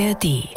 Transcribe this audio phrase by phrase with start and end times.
[0.00, 0.48] ARD.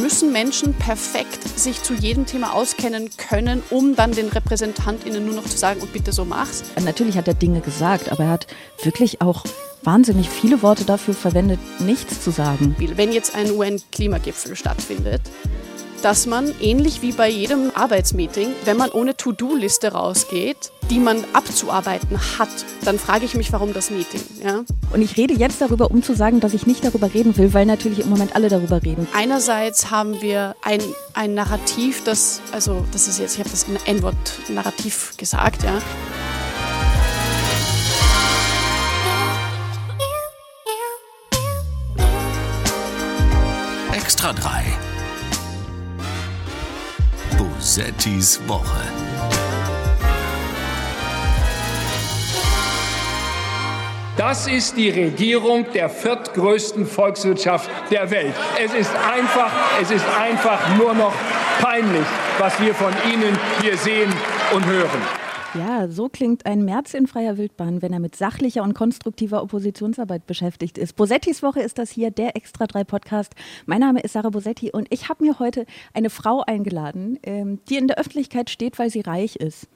[0.00, 5.44] Müssen Menschen perfekt sich zu jedem Thema auskennen können, um dann den RepräsentantInnen nur noch
[5.44, 6.64] zu sagen, und bitte so mach's?
[6.82, 8.46] Natürlich hat er Dinge gesagt, aber er hat
[8.82, 9.44] wirklich auch
[9.82, 12.74] wahnsinnig viele Worte dafür verwendet, nichts zu sagen.
[12.78, 15.22] Wenn jetzt ein UN-Klimagipfel stattfindet,
[16.02, 22.18] dass man ähnlich wie bei jedem Arbeitsmeeting, wenn man ohne To-Do-Liste rausgeht, die man abzuarbeiten
[22.38, 22.48] hat,
[22.84, 24.20] dann frage ich mich, warum das Meeting.
[24.44, 24.64] Ja?
[24.92, 27.64] Und ich rede jetzt darüber, um zu sagen, dass ich nicht darüber reden will, weil
[27.64, 29.06] natürlich im Moment alle darüber reden.
[29.14, 30.80] Einerseits haben wir ein,
[31.14, 34.16] ein Narrativ, das, also das ist jetzt, ich habe das N-Wort
[34.48, 35.78] Narrativ gesagt, ja.
[43.92, 44.64] Extra 3.
[47.38, 49.09] Bosettis Woche.
[54.20, 58.34] Das ist die Regierung der viertgrößten Volkswirtschaft der Welt.
[58.62, 59.50] Es ist einfach,
[59.80, 61.14] es ist einfach nur noch
[61.58, 62.04] peinlich,
[62.38, 64.12] was wir von Ihnen hier sehen
[64.54, 65.00] und hören.
[65.54, 70.26] Ja, so klingt ein März in freier Wildbahn, wenn er mit sachlicher und konstruktiver Oppositionsarbeit
[70.26, 70.96] beschäftigt ist.
[70.96, 73.32] Bosettis Woche ist das hier, der Extra 3 Podcast.
[73.64, 77.78] Mein Name ist Sarah Bosetti und ich habe mir heute eine Frau eingeladen, ähm, die
[77.78, 79.66] in der Öffentlichkeit steht, weil sie reich ist.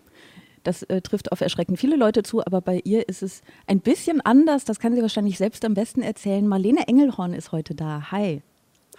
[0.64, 4.20] Das äh, trifft auf erschreckend viele Leute zu, aber bei ihr ist es ein bisschen
[4.22, 4.64] anders.
[4.64, 6.46] Das kann sie wahrscheinlich selbst am besten erzählen.
[6.48, 8.10] Marlene Engelhorn ist heute da.
[8.10, 8.42] Hi.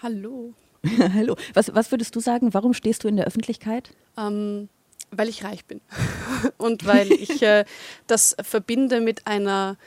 [0.02, 0.54] Hallo.
[1.14, 1.36] Hallo.
[1.54, 2.54] Was, was würdest du sagen?
[2.54, 3.90] Warum stehst du in der Öffentlichkeit?
[4.18, 4.70] Ähm,
[5.12, 5.82] weil ich reich bin
[6.58, 7.66] und weil ich äh,
[8.08, 9.78] das verbinde mit einer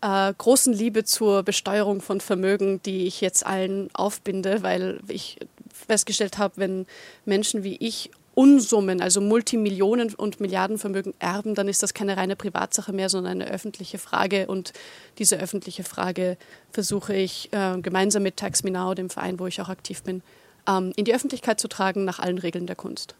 [0.00, 5.38] äh, großen Liebe zur Besteuerung von Vermögen, die ich jetzt allen aufbinde, weil ich
[5.72, 6.86] festgestellt habe, wenn
[7.24, 8.10] Menschen wie ich
[8.40, 13.50] Unsummen, also Multimillionen und Milliardenvermögen erben, dann ist das keine reine Privatsache mehr, sondern eine
[13.50, 14.46] öffentliche Frage.
[14.46, 14.72] Und
[15.18, 16.38] diese öffentliche Frage
[16.72, 20.22] versuche ich äh, gemeinsam mit Tax Me dem Verein, wo ich auch aktiv bin,
[20.66, 23.14] ähm, in die Öffentlichkeit zu tragen nach allen Regeln der Kunst.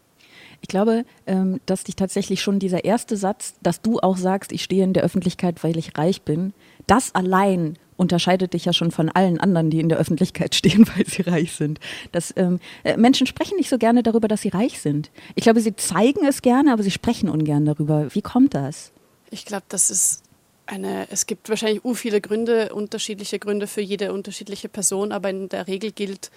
[0.63, 4.65] Ich glaube, ähm, dass dich tatsächlich schon dieser erste Satz, dass du auch sagst, ich
[4.65, 6.55] stehe in der Öffentlichkeit, weil ich reich bin,
[6.87, 11.07] das allein unterscheidet dich ja schon von allen anderen, die in der Öffentlichkeit stehen, weil
[11.07, 11.79] sie reich sind.
[12.13, 15.11] Das, ähm, äh, Menschen sprechen nicht so gerne darüber, dass sie reich sind.
[15.35, 18.09] Ich glaube, sie zeigen es gerne, aber sie sprechen ungern darüber.
[18.15, 18.91] Wie kommt das?
[19.31, 20.23] Ich glaube, das ist
[20.67, 25.49] eine, es gibt wahrscheinlich u viele Gründe, unterschiedliche Gründe für jede unterschiedliche Person, aber in
[25.49, 26.31] der Regel gilt,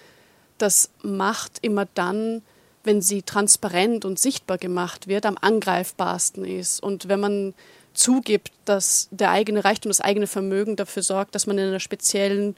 [0.57, 2.41] dass Macht immer dann
[2.83, 6.83] wenn sie transparent und sichtbar gemacht wird, am angreifbarsten ist.
[6.83, 7.53] Und wenn man
[7.93, 12.55] zugibt, dass der eigene Reichtum, das eigene Vermögen dafür sorgt, dass man in einer speziellen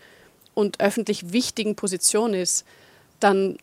[0.53, 2.65] und öffentlich wichtigen Position ist,
[3.19, 3.57] dann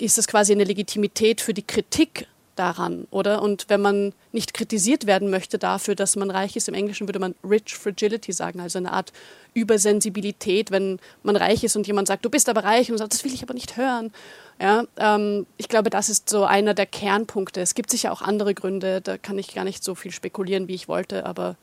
[0.00, 2.26] ist das quasi eine Legitimität für die Kritik
[2.58, 3.42] daran, oder?
[3.42, 7.18] Und wenn man nicht kritisiert werden möchte dafür, dass man reich ist, im Englischen würde
[7.18, 9.12] man Rich Fragility sagen, also eine Art
[9.54, 13.24] Übersensibilität, wenn man reich ist und jemand sagt, du bist aber reich und sagt, das
[13.24, 14.12] will ich aber nicht hören.
[14.60, 17.60] Ja, ähm, ich glaube, das ist so einer der Kernpunkte.
[17.60, 20.74] Es gibt sicher auch andere Gründe, da kann ich gar nicht so viel spekulieren, wie
[20.74, 21.56] ich wollte, aber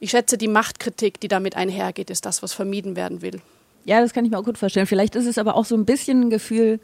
[0.00, 3.40] ich schätze, die Machtkritik, die damit einhergeht, ist das, was vermieden werden will.
[3.84, 4.86] Ja, das kann ich mir auch gut vorstellen.
[4.86, 6.78] Vielleicht ist es aber auch so ein bisschen ein Gefühl,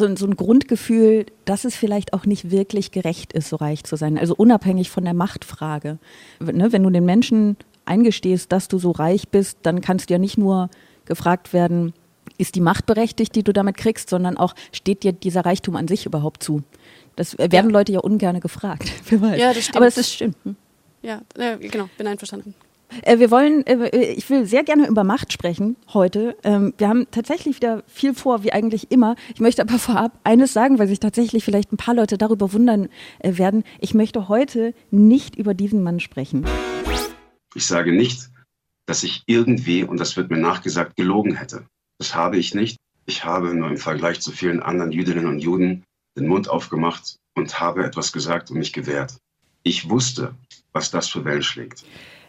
[0.00, 3.96] so, so ein Grundgefühl, dass es vielleicht auch nicht wirklich gerecht ist, so reich zu
[3.96, 4.18] sein.
[4.18, 5.98] Also unabhängig von der Machtfrage.
[6.40, 10.18] Ne, wenn du den Menschen eingestehst, dass du so reich bist, dann kannst du ja
[10.18, 10.70] nicht nur
[11.04, 11.92] gefragt werden,
[12.38, 15.88] ist die Macht berechtigt, die du damit kriegst, sondern auch, steht dir dieser Reichtum an
[15.88, 16.62] sich überhaupt zu?
[17.16, 17.62] Das werden ja.
[17.62, 18.90] Leute ja ungern gefragt.
[19.10, 19.76] Ja, das stimmt.
[19.76, 20.36] Aber es ist stimmt.
[20.44, 20.56] Hm?
[21.02, 22.54] Ja, äh, genau, bin einverstanden.
[23.02, 26.36] Äh, wir wollen, äh, ich will sehr gerne über Macht sprechen heute.
[26.44, 29.16] Ähm, wir haben tatsächlich wieder viel vor, wie eigentlich immer.
[29.34, 32.88] Ich möchte aber vorab eines sagen, weil sich tatsächlich vielleicht ein paar Leute darüber wundern
[33.18, 33.64] äh, werden.
[33.78, 36.44] Ich möchte heute nicht über diesen Mann sprechen.
[37.54, 38.30] Ich sage nicht,
[38.86, 41.66] dass ich irgendwie, und das wird mir nachgesagt, gelogen hätte.
[41.98, 42.76] Das habe ich nicht.
[43.06, 45.84] Ich habe nur im Vergleich zu vielen anderen Jüdinnen und Juden
[46.16, 49.16] den Mund aufgemacht und habe etwas gesagt und mich gewehrt.
[49.62, 50.34] Ich wusste,
[50.72, 51.84] was das für Wellen schlägt.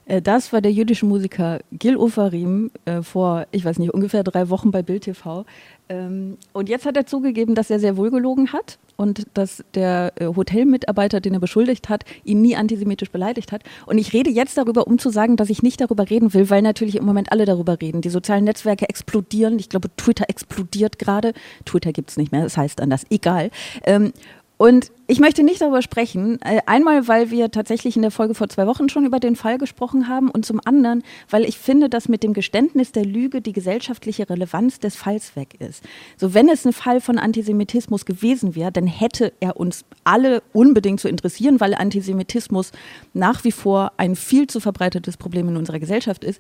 [0.06, 4.50] Äh, das war der jüdische Musiker Gil Ofarim äh, vor, ich weiß nicht, ungefähr drei
[4.50, 5.46] Wochen bei Bild TV.
[5.90, 10.14] Ähm, und jetzt hat er zugegeben, dass er sehr wohl gelogen hat und dass der
[10.16, 13.64] äh, Hotelmitarbeiter, den er beschuldigt hat, ihn nie antisemitisch beleidigt hat.
[13.86, 16.62] Und ich rede jetzt darüber, um zu sagen, dass ich nicht darüber reden will, weil
[16.62, 18.02] natürlich im Moment alle darüber reden.
[18.02, 19.60] Die sozialen Netzwerke explodieren.
[19.60, 21.34] Ich glaube, Twitter explodiert gerade.
[21.66, 23.06] Twitter gibt es nicht mehr, das heißt anders.
[23.10, 23.50] Egal.
[23.84, 24.14] Ähm,
[24.62, 26.40] und ich möchte nicht darüber sprechen.
[26.44, 29.58] Äh, einmal, weil wir tatsächlich in der Folge vor zwei Wochen schon über den Fall
[29.58, 33.54] gesprochen haben und zum anderen, weil ich finde, dass mit dem Geständnis der Lüge die
[33.54, 35.84] gesellschaftliche Relevanz des Falls weg ist.
[36.16, 41.00] So, wenn es ein Fall von Antisemitismus gewesen wäre, dann hätte er uns alle unbedingt
[41.00, 42.72] zu interessieren, weil Antisemitismus
[43.16, 46.40] nach wie vor ein viel zu verbreitetes Problem in unserer Gesellschaft ist.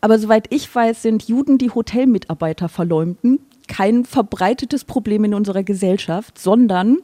[0.00, 6.38] Aber soweit ich weiß, sind Juden, die Hotelmitarbeiter verleumden, kein verbreitetes Problem in unserer Gesellschaft,
[6.38, 6.98] sondern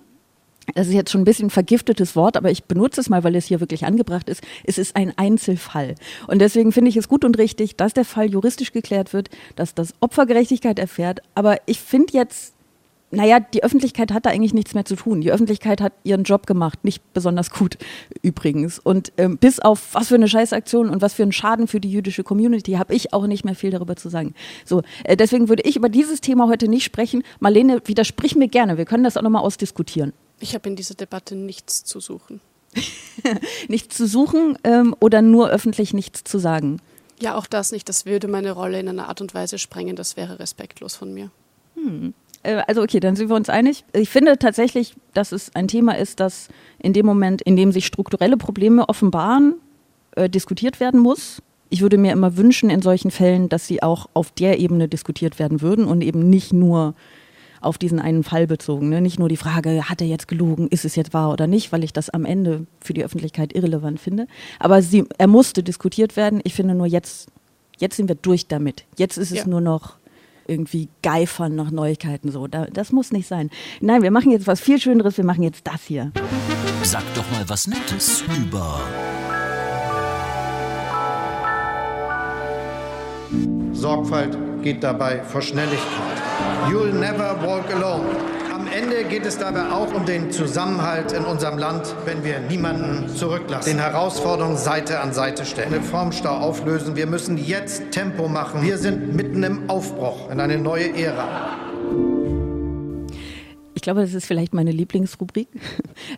[0.75, 3.37] das ist jetzt schon ein bisschen ein vergiftetes Wort, aber ich benutze es mal, weil
[3.37, 4.43] es hier wirklich angebracht ist.
[4.65, 5.95] Es ist ein Einzelfall.
[6.27, 9.75] Und deswegen finde ich es gut und richtig, dass der Fall juristisch geklärt wird, dass
[9.75, 11.21] das Opfer Gerechtigkeit erfährt.
[11.35, 12.55] Aber ich finde jetzt,
[13.13, 15.21] naja, die Öffentlichkeit hat da eigentlich nichts mehr zu tun.
[15.21, 17.79] Die Öffentlichkeit hat ihren Job gemacht, nicht besonders gut
[18.23, 18.81] übrigens.
[18.81, 21.91] Und ähm, bis auf was für eine Scheißaktion und was für einen Schaden für die
[21.91, 24.35] jüdische Community habe ich auch nicht mehr viel darüber zu sagen.
[24.65, 27.23] So, äh, deswegen würde ich über dieses Thema heute nicht sprechen.
[27.39, 28.77] Marlene, widersprich mir gerne.
[28.77, 30.13] Wir können das auch nochmal ausdiskutieren.
[30.41, 32.41] Ich habe in dieser Debatte nichts zu suchen.
[33.69, 36.81] nichts zu suchen ähm, oder nur öffentlich nichts zu sagen?
[37.21, 37.89] Ja, auch das nicht.
[37.89, 39.97] Das würde meine Rolle in einer Art und Weise sprengen.
[39.97, 41.31] Das wäre respektlos von mir.
[41.75, 42.13] Hm.
[42.43, 43.85] Äh, also okay, dann sind wir uns einig.
[43.93, 46.49] Ich finde tatsächlich, dass es ein Thema ist, das
[46.79, 49.55] in dem Moment, in dem sich strukturelle Probleme offenbaren,
[50.13, 51.43] äh, diskutiert werden muss.
[51.69, 55.39] Ich würde mir immer wünschen in solchen Fällen, dass sie auch auf der Ebene diskutiert
[55.39, 56.95] werden würden und eben nicht nur
[57.61, 58.89] auf diesen einen Fall bezogen.
[58.89, 59.01] Ne?
[59.01, 61.85] Nicht nur die Frage, hat er jetzt gelogen, ist es jetzt wahr oder nicht, weil
[61.85, 64.27] ich das am Ende für die Öffentlichkeit irrelevant finde.
[64.59, 66.41] Aber sie, er musste diskutiert werden.
[66.45, 67.29] Ich finde nur jetzt,
[67.79, 68.85] jetzt sind wir durch damit.
[68.97, 69.47] Jetzt ist es ja.
[69.47, 69.97] nur noch
[70.49, 72.47] irgendwie geifern nach Neuigkeiten so.
[72.47, 73.51] Da, das muss nicht sein.
[73.81, 75.17] Nein, wir machen jetzt was viel Schöneres.
[75.17, 76.13] Wir machen jetzt das hier.
[76.83, 78.81] Sag doch mal was Nettes über.
[83.73, 86.23] Sorgfalt geht dabei vor Schnelligkeit.
[86.69, 88.07] You'll never walk alone.
[88.53, 93.09] Am Ende geht es dabei auch um den Zusammenhalt in unserem Land, wenn wir niemanden
[93.15, 96.97] zurücklassen, den Herausforderungen Seite an Seite stellen, Reformstau auflösen.
[96.97, 98.63] Wir müssen jetzt Tempo machen.
[98.63, 101.57] Wir sind mitten im Aufbruch in eine neue Ära
[103.87, 105.49] glaube, das ist vielleicht meine Lieblingsrubrik.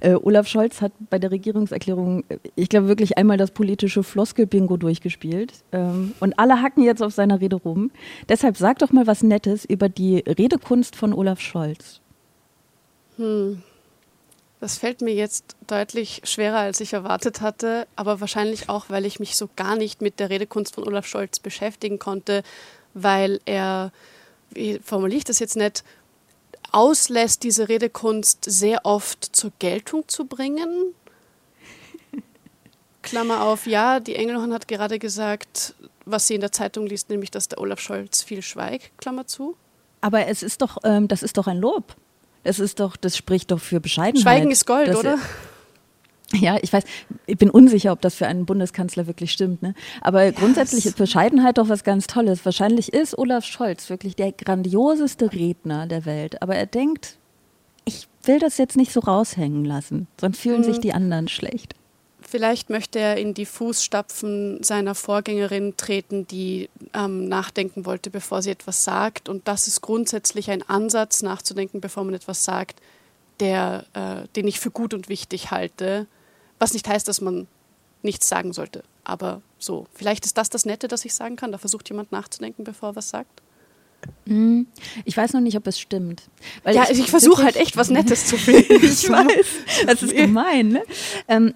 [0.01, 4.77] Äh, Olaf Scholz hat bei der Regierungserklärung, äh, ich glaube, wirklich einmal das politische Floskel-Bingo
[4.77, 5.53] durchgespielt.
[5.73, 7.91] Ähm, und alle hacken jetzt auf seiner Rede rum.
[8.29, 12.01] Deshalb sag doch mal was Nettes über die Redekunst von Olaf Scholz.
[13.17, 13.63] Hm.
[14.61, 19.21] Das fällt mir jetzt deutlich schwerer, als ich erwartet hatte, aber wahrscheinlich auch, weil ich
[19.21, 22.43] mich so gar nicht mit der Redekunst von Olaf Scholz beschäftigen konnte,
[22.95, 23.93] weil er,
[24.51, 25.85] wie formuliere ich das jetzt nicht,
[26.73, 30.95] auslässt, diese Redekunst sehr oft zur Geltung zu bringen.
[33.03, 35.75] Klammer auf, ja, die Engelhorn hat gerade gesagt,
[36.05, 39.57] was sie in der Zeitung liest, nämlich, dass der Olaf Scholz viel schweigt, Klammer zu.
[40.01, 41.97] Aber es ist doch, ähm, das ist doch ein Lob.
[42.45, 44.23] Es ist doch, das spricht doch für Bescheidenheit.
[44.23, 45.19] Schweigen ist Gold, oder?
[46.35, 46.85] Ja, ich weiß,
[47.27, 49.63] ich bin unsicher, ob das für einen Bundeskanzler wirklich stimmt.
[49.63, 49.75] Ne?
[50.03, 52.45] Aber grundsätzlich ist Bescheidenheit doch was ganz Tolles.
[52.45, 56.43] Wahrscheinlich ist Olaf Scholz wirklich der grandioseste Redner der Welt.
[56.43, 57.17] Aber er denkt,
[57.87, 60.65] ich will das jetzt nicht so raushängen lassen, sonst fühlen mhm.
[60.65, 61.75] sich die anderen schlecht.
[62.21, 68.51] Vielleicht möchte er in die Fußstapfen seiner Vorgängerin treten, die ähm, nachdenken wollte, bevor sie
[68.51, 69.31] etwas sagt.
[69.31, 72.83] Und das ist grundsätzlich ein Ansatz, nachzudenken, bevor man etwas sagt,
[73.41, 76.07] der, äh, den ich für gut und wichtig halte
[76.59, 77.47] was nicht heißt, dass man
[78.03, 78.83] nichts sagen sollte.
[79.05, 81.53] Aber so, vielleicht ist das das Nette, das ich sagen kann.
[81.53, 83.43] Da versucht jemand nachzudenken, bevor er was sagt.
[84.27, 84.67] Hm,
[85.05, 86.23] ich weiß noch nicht, ob es stimmt.
[86.63, 88.75] Weil ja, ich, ich versuche halt echt was Nettes zu finden.
[88.85, 90.69] ich weiß, das ist gemein.
[90.69, 90.83] Ne?
[91.27, 91.55] Ähm,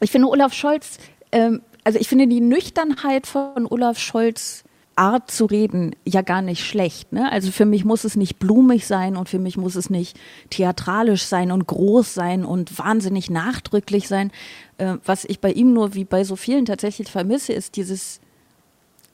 [0.00, 0.98] ich finde Olaf Scholz,
[1.32, 4.64] ähm, also ich finde die Nüchternheit von Olaf Scholz
[4.96, 7.12] Art zu reden ja gar nicht schlecht.
[7.12, 7.30] Ne?
[7.30, 10.18] Also für mich muss es nicht blumig sein und für mich muss es nicht
[10.50, 14.30] theatralisch sein und groß sein und wahnsinnig nachdrücklich sein.
[14.78, 18.20] Äh, was ich bei ihm nur wie bei so vielen tatsächlich vermisse, ist dieses,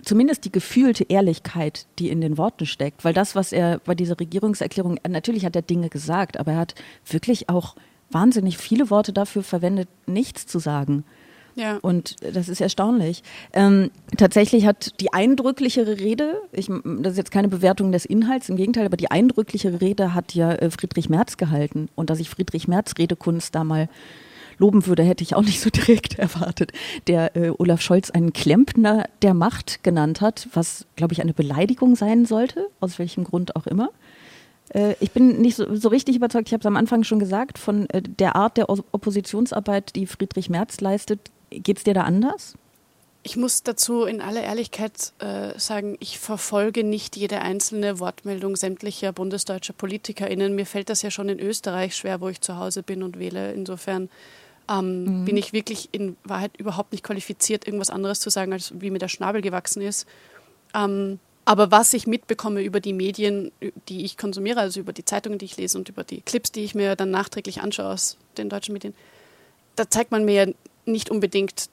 [0.02, 3.04] zumindest die gefühlte Ehrlichkeit, die in den Worten steckt.
[3.04, 6.74] Weil das, was er bei dieser Regierungserklärung, natürlich hat er Dinge gesagt, aber er hat
[7.08, 7.74] wirklich auch
[8.10, 11.04] wahnsinnig viele Worte dafür verwendet, nichts zu sagen.
[11.54, 11.78] Ja.
[11.82, 13.22] Und das ist erstaunlich.
[13.52, 16.68] Ähm, tatsächlich hat die eindrücklichere Rede, ich,
[17.00, 20.52] das ist jetzt keine Bewertung des Inhalts, im Gegenteil, aber die eindrücklichere Rede hat ja
[20.52, 21.88] äh, Friedrich Merz gehalten.
[21.94, 23.88] Und dass ich Friedrich Merz Redekunst da mal
[24.58, 26.72] loben würde, hätte ich auch nicht so direkt erwartet.
[27.06, 31.96] Der äh, Olaf Scholz einen Klempner der Macht genannt hat, was, glaube ich, eine Beleidigung
[31.96, 33.90] sein sollte, aus welchem Grund auch immer.
[34.68, 37.58] Äh, ich bin nicht so, so richtig überzeugt, ich habe es am Anfang schon gesagt,
[37.58, 42.54] von äh, der Art der Oppositionsarbeit, die Friedrich Merz leistet, Geht es dir da anders?
[43.22, 49.12] Ich muss dazu in aller Ehrlichkeit äh, sagen, ich verfolge nicht jede einzelne Wortmeldung sämtlicher
[49.12, 50.54] bundesdeutscher PolitikerInnen.
[50.54, 53.52] Mir fällt das ja schon in Österreich schwer, wo ich zu Hause bin und wähle.
[53.52, 54.08] Insofern
[54.70, 55.24] ähm, mhm.
[55.26, 58.98] bin ich wirklich in Wahrheit überhaupt nicht qualifiziert, irgendwas anderes zu sagen, als wie mir
[58.98, 60.06] der Schnabel gewachsen ist.
[60.74, 63.50] Ähm, aber was ich mitbekomme über die Medien,
[63.88, 66.64] die ich konsumiere, also über die Zeitungen, die ich lese und über die Clips, die
[66.64, 68.94] ich mir dann nachträglich anschaue aus den deutschen Medien,
[69.76, 70.52] da zeigt man mir ja
[70.90, 71.68] nicht unbedingt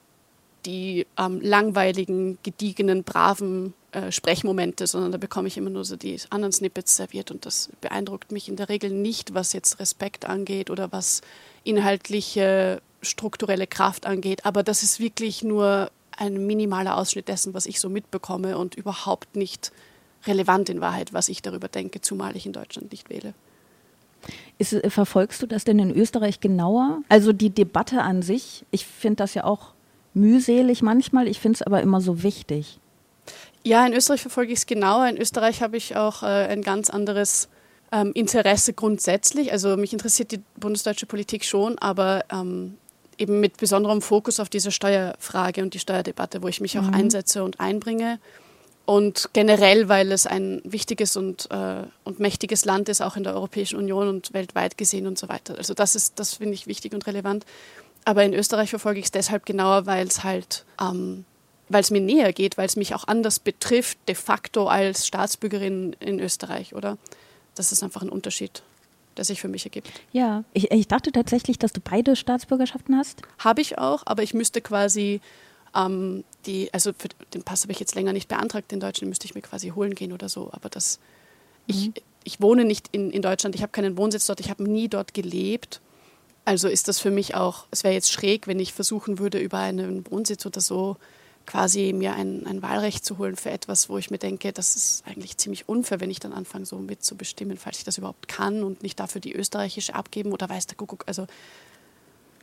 [0.66, 6.18] die ähm, langweiligen, gediegenen, braven äh, Sprechmomente, sondern da bekomme ich immer nur so die
[6.30, 10.68] anderen Snippets serviert und das beeindruckt mich in der Regel nicht, was jetzt Respekt angeht
[10.68, 11.22] oder was
[11.64, 14.44] inhaltliche, strukturelle Kraft angeht.
[14.44, 19.36] Aber das ist wirklich nur ein minimaler Ausschnitt dessen, was ich so mitbekomme und überhaupt
[19.36, 19.72] nicht
[20.26, 23.34] relevant in Wahrheit, was ich darüber denke, zumal ich in Deutschland nicht wähle.
[24.58, 27.02] Ist, äh, verfolgst du das denn in Österreich genauer?
[27.08, 29.74] Also die Debatte an sich, ich finde das ja auch
[30.14, 32.80] mühselig manchmal, ich finde es aber immer so wichtig.
[33.64, 35.08] Ja, in Österreich verfolge ich es genauer.
[35.08, 37.48] In Österreich habe ich auch äh, ein ganz anderes
[37.92, 39.52] ähm, Interesse grundsätzlich.
[39.52, 42.76] Also mich interessiert die bundesdeutsche Politik schon, aber ähm,
[43.18, 46.94] eben mit besonderem Fokus auf diese Steuerfrage und die Steuerdebatte, wo ich mich auch mhm.
[46.94, 48.18] einsetze und einbringe.
[48.88, 53.34] Und generell, weil es ein wichtiges und, äh, und mächtiges Land ist, auch in der
[53.34, 55.58] Europäischen Union und weltweit gesehen und so weiter.
[55.58, 57.44] Also das ist, das finde ich wichtig und relevant.
[58.06, 61.26] Aber in Österreich verfolge ich es deshalb genauer, weil es halt, ähm,
[61.68, 65.94] weil es mir näher geht, weil es mich auch anders betrifft, de facto als Staatsbürgerin
[66.00, 66.96] in Österreich, oder?
[67.56, 68.62] Das ist einfach ein Unterschied
[69.18, 69.90] der sich für mich ergibt.
[70.12, 73.20] Ja, ich, ich dachte tatsächlich, dass du beide Staatsbürgerschaften hast.
[73.40, 75.20] Habe ich auch, aber ich müsste quasi
[75.74, 79.08] ähm, die, also für den Pass habe ich jetzt länger nicht beantragt, den deutschen den
[79.10, 80.50] müsste ich mir quasi holen gehen oder so.
[80.52, 80.98] Aber das,
[81.66, 81.74] mhm.
[81.74, 84.88] ich, ich wohne nicht in, in Deutschland, ich habe keinen Wohnsitz dort, ich habe nie
[84.88, 85.80] dort gelebt.
[86.44, 89.58] Also ist das für mich auch, es wäre jetzt schräg, wenn ich versuchen würde, über
[89.58, 90.96] einen Wohnsitz oder so
[91.48, 95.06] quasi mir ein, ein Wahlrecht zu holen für etwas, wo ich mir denke, das ist
[95.06, 98.82] eigentlich ziemlich unfair, wenn ich dann anfange, so mitzubestimmen, falls ich das überhaupt kann und
[98.82, 101.04] nicht dafür die österreichische abgeben oder weiß der Kuckuck.
[101.06, 101.26] Also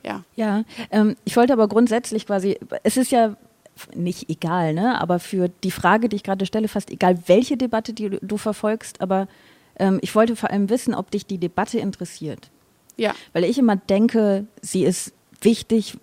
[0.05, 0.23] ja.
[0.35, 3.35] Ja, ähm, ich wollte aber grundsätzlich quasi, es ist ja
[3.93, 4.99] nicht egal, ne?
[5.01, 8.37] aber für die Frage, die ich gerade stelle, fast egal, welche Debatte die du, du
[8.37, 9.27] verfolgst, aber
[9.77, 12.49] ähm, ich wollte vor allem wissen, ob dich die Debatte interessiert.
[12.97, 13.13] Ja.
[13.33, 15.97] Weil ich immer denke, sie ist wichtig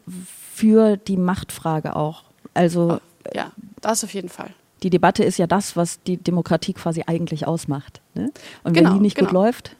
[0.54, 2.24] für die Machtfrage auch.
[2.54, 4.50] Also oh, ja, das auf jeden Fall.
[4.82, 8.00] Die Debatte ist ja das, was die Demokratie quasi eigentlich ausmacht.
[8.14, 8.32] Ne?
[8.64, 9.28] Und wenn genau, die nicht genau.
[9.28, 9.76] gut läuft,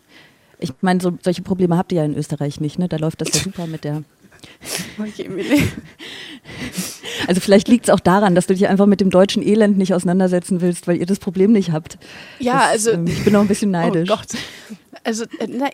[0.63, 2.89] ich meine, so, solche Probleme habt ihr ja in Österreich nicht, ne?
[2.89, 4.03] Da läuft das ja super mit der.
[7.29, 9.95] Also vielleicht liegt es auch daran, dass du dich einfach mit dem deutschen Elend nicht
[9.95, 11.99] auseinandersetzen willst, weil ihr das Problem nicht habt.
[12.41, 14.11] Ja, das, also ähm, ich bin auch ein bisschen neidisch.
[14.11, 14.27] Oh Gott.
[15.05, 15.69] Also äh, na,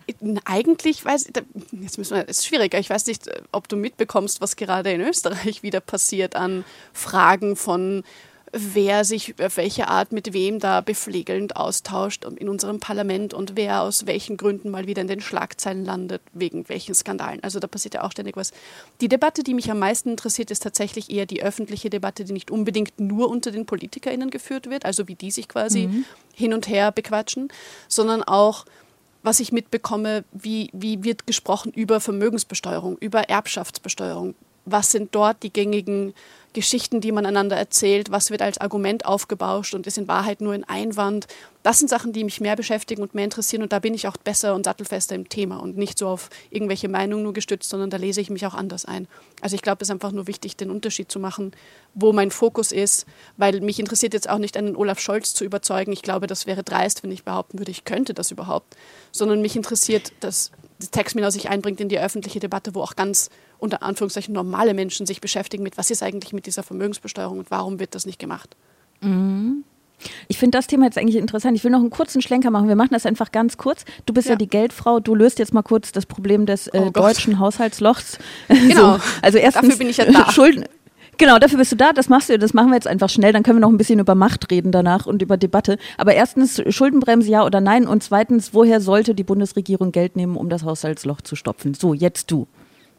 [0.44, 1.42] eigentlich weiß ich,
[1.80, 2.78] jetzt müssen wir, ist schwieriger.
[2.78, 8.04] Ich weiß nicht, ob du mitbekommst, was gerade in Österreich wieder passiert an Fragen von
[8.52, 13.82] wer sich auf welche Art mit wem da beflegelnd austauscht in unserem Parlament und wer
[13.82, 17.42] aus welchen Gründen mal wieder in den Schlagzeilen landet, wegen welchen Skandalen.
[17.42, 18.52] Also da passiert ja auch ständig was.
[19.00, 22.50] Die Debatte, die mich am meisten interessiert, ist tatsächlich eher die öffentliche Debatte, die nicht
[22.50, 26.04] unbedingt nur unter den PolitikerInnen geführt wird, also wie die sich quasi mhm.
[26.34, 27.48] hin und her bequatschen,
[27.88, 28.64] sondern auch
[29.22, 34.34] was ich mitbekomme, wie, wie wird gesprochen über Vermögensbesteuerung, über Erbschaftsbesteuerung.
[34.70, 36.14] Was sind dort die gängigen
[36.54, 40.54] Geschichten, die man einander erzählt, was wird als Argument aufgebauscht und ist in Wahrheit nur
[40.54, 41.26] ein Einwand.
[41.62, 44.16] Das sind Sachen, die mich mehr beschäftigen und mehr interessieren und da bin ich auch
[44.16, 47.98] besser und sattelfester im Thema und nicht so auf irgendwelche Meinungen nur gestützt, sondern da
[47.98, 49.06] lese ich mich auch anders ein.
[49.42, 51.52] Also ich glaube, es ist einfach nur wichtig, den Unterschied zu machen,
[51.94, 53.06] wo mein Fokus ist,
[53.36, 55.92] weil mich interessiert jetzt auch nicht, einen Olaf Scholz zu überzeugen.
[55.92, 58.74] Ich glaube, das wäre dreist, wenn ich behaupten würde, ich könnte das überhaupt,
[59.12, 60.50] sondern mich interessiert, dass
[60.90, 65.20] Textminau sich einbringt in die öffentliche Debatte, wo auch ganz unter Anführungszeichen normale Menschen sich
[65.20, 68.56] beschäftigen mit, was ist eigentlich mit dieser Vermögensbesteuerung und warum wird das nicht gemacht.
[69.00, 69.64] Mhm.
[70.28, 71.56] Ich finde das Thema jetzt eigentlich interessant.
[71.56, 72.68] Ich will noch einen kurzen Schlenker machen.
[72.68, 73.84] Wir machen das einfach ganz kurz.
[74.06, 75.00] Du bist ja, ja die Geldfrau.
[75.00, 78.18] Du löst jetzt mal kurz das Problem des äh, oh deutschen Haushaltslochs.
[78.48, 78.96] Genau.
[78.96, 80.30] so, also erstens, dafür bin ich ja da.
[80.32, 80.64] Schulden,
[81.18, 81.92] Genau, dafür bist du da.
[81.92, 82.38] Das machst du.
[82.38, 83.32] Das machen wir jetzt einfach schnell.
[83.32, 85.76] Dann können wir noch ein bisschen über Macht reden danach und über Debatte.
[85.96, 90.48] Aber erstens Schuldenbremse ja oder nein und zweitens, woher sollte die Bundesregierung Geld nehmen, um
[90.48, 91.74] das Haushaltsloch zu stopfen?
[91.74, 92.46] So, jetzt du.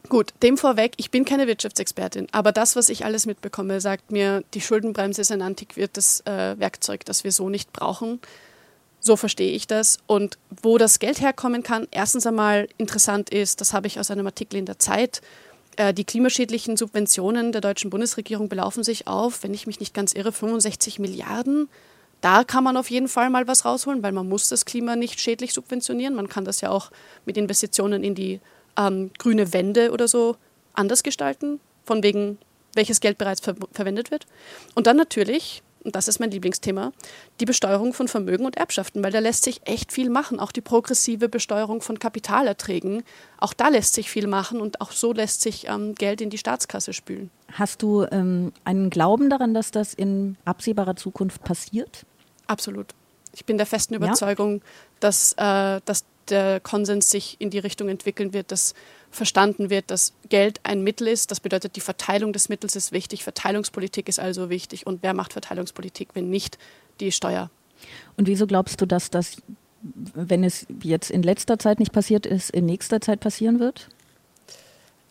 [0.08, 4.42] Gut, dem vorweg, ich bin keine Wirtschaftsexpertin, aber das, was ich alles mitbekomme, sagt mir,
[4.54, 8.20] die Schuldenbremse ist ein antiquiertes äh, Werkzeug, das wir so nicht brauchen.
[8.98, 9.98] So verstehe ich das.
[10.06, 14.26] Und wo das Geld herkommen kann, erstens einmal interessant ist, das habe ich aus einem
[14.26, 15.22] Artikel in der Zeit,
[15.76, 20.12] äh, die klimaschädlichen Subventionen der deutschen Bundesregierung belaufen sich auf, wenn ich mich nicht ganz
[20.12, 21.68] irre, 65 Milliarden.
[22.20, 25.20] Da kann man auf jeden Fall mal was rausholen, weil man muss das Klima nicht
[25.20, 26.14] schädlich subventionieren.
[26.14, 26.90] Man kann das ja auch
[27.24, 28.40] mit Investitionen in die
[28.80, 30.36] ähm, grüne Wende oder so
[30.72, 32.38] anders gestalten, von wegen
[32.74, 34.26] welches Geld bereits ver verwendet wird.
[34.74, 36.92] Und dann natürlich, und das ist mein Lieblingsthema,
[37.40, 40.38] die Besteuerung von Vermögen und Erbschaften, weil da lässt sich echt viel machen.
[40.38, 43.02] Auch die progressive Besteuerung von Kapitalerträgen,
[43.38, 46.38] auch da lässt sich viel machen und auch so lässt sich ähm, Geld in die
[46.38, 47.30] Staatskasse spülen.
[47.52, 52.06] Hast du ähm, einen Glauben daran, dass das in absehbarer Zukunft passiert?
[52.46, 52.94] Absolut.
[53.32, 54.60] Ich bin der festen Überzeugung, ja?
[55.00, 58.74] dass, äh, dass der Konsens sich in die Richtung entwickeln wird, dass
[59.10, 61.30] verstanden wird, dass Geld ein Mittel ist.
[61.30, 63.24] Das bedeutet, die Verteilung des Mittels ist wichtig.
[63.24, 64.86] Verteilungspolitik ist also wichtig.
[64.86, 66.58] Und wer macht Verteilungspolitik, wenn nicht
[67.00, 67.50] die Steuer?
[68.16, 69.36] Und wieso glaubst du, dass das,
[69.82, 73.88] wenn es jetzt in letzter Zeit nicht passiert ist, in nächster Zeit passieren wird?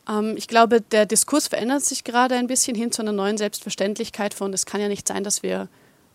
[0.08, 4.34] Ähm, ich glaube, der Diskurs verändert sich gerade ein bisschen hin zu einer neuen Selbstverständlichkeit
[4.34, 5.68] von, es kann ja nicht sein, dass wir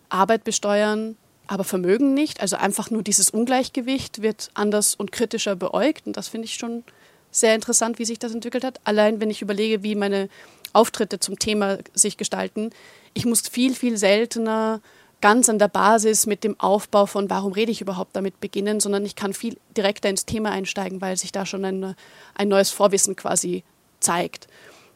[0.09, 2.41] Arbeit besteuern, aber Vermögen nicht.
[2.41, 6.07] Also einfach nur dieses Ungleichgewicht wird anders und kritischer beäugt.
[6.07, 6.83] Und das finde ich schon
[7.31, 8.79] sehr interessant, wie sich das entwickelt hat.
[8.83, 10.29] Allein wenn ich überlege, wie meine
[10.73, 12.71] Auftritte zum Thema sich gestalten,
[13.13, 14.81] ich muss viel, viel seltener
[15.21, 19.05] ganz an der Basis mit dem Aufbau von, warum rede ich überhaupt damit beginnen, sondern
[19.05, 21.95] ich kann viel direkter ins Thema einsteigen, weil sich da schon ein,
[22.35, 23.63] ein neues Vorwissen quasi
[23.99, 24.47] zeigt.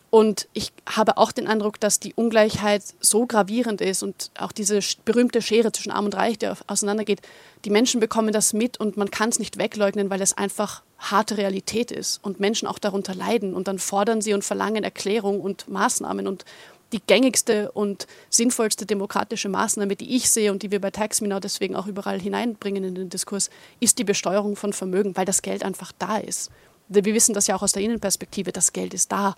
[0.10, 4.80] Und ich habe auch den Eindruck, dass die Ungleichheit so gravierend ist und auch diese
[5.06, 7.22] berühmte Schere zwischen Arm und Reich, die auseinandergeht,
[7.66, 11.38] die Menschen bekommen das mit und man kann es nicht wegleugnen, weil es einfach harte
[11.38, 13.54] Realität ist und Menschen auch darunter leiden.
[13.54, 16.28] Und dann fordern sie und verlangen Erklärung und Maßnahmen.
[16.28, 16.44] Und
[16.92, 21.76] die gängigste und sinnvollste demokratische Maßnahme, die ich sehe und die wir bei Taxminau deswegen
[21.76, 23.50] auch überall hineinbringen in den Diskurs,
[23.80, 26.50] ist die Besteuerung von Vermögen, weil das Geld einfach da ist.
[26.88, 29.36] Wir wissen das ja auch aus der Innenperspektive, das Geld ist da.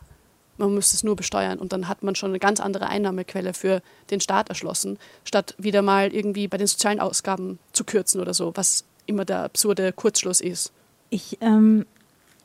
[0.62, 3.82] Man muss es nur besteuern und dann hat man schon eine ganz andere Einnahmequelle für
[4.12, 8.52] den Staat erschlossen, statt wieder mal irgendwie bei den sozialen Ausgaben zu kürzen oder so,
[8.56, 10.72] was immer der absurde Kurzschluss ist.
[11.10, 11.86] Ich ähm,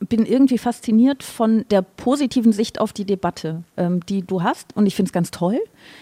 [0.00, 4.76] bin irgendwie fasziniert von der positiven Sicht auf die Debatte, ähm, die du hast.
[4.76, 5.58] Und ich finde es ganz toll.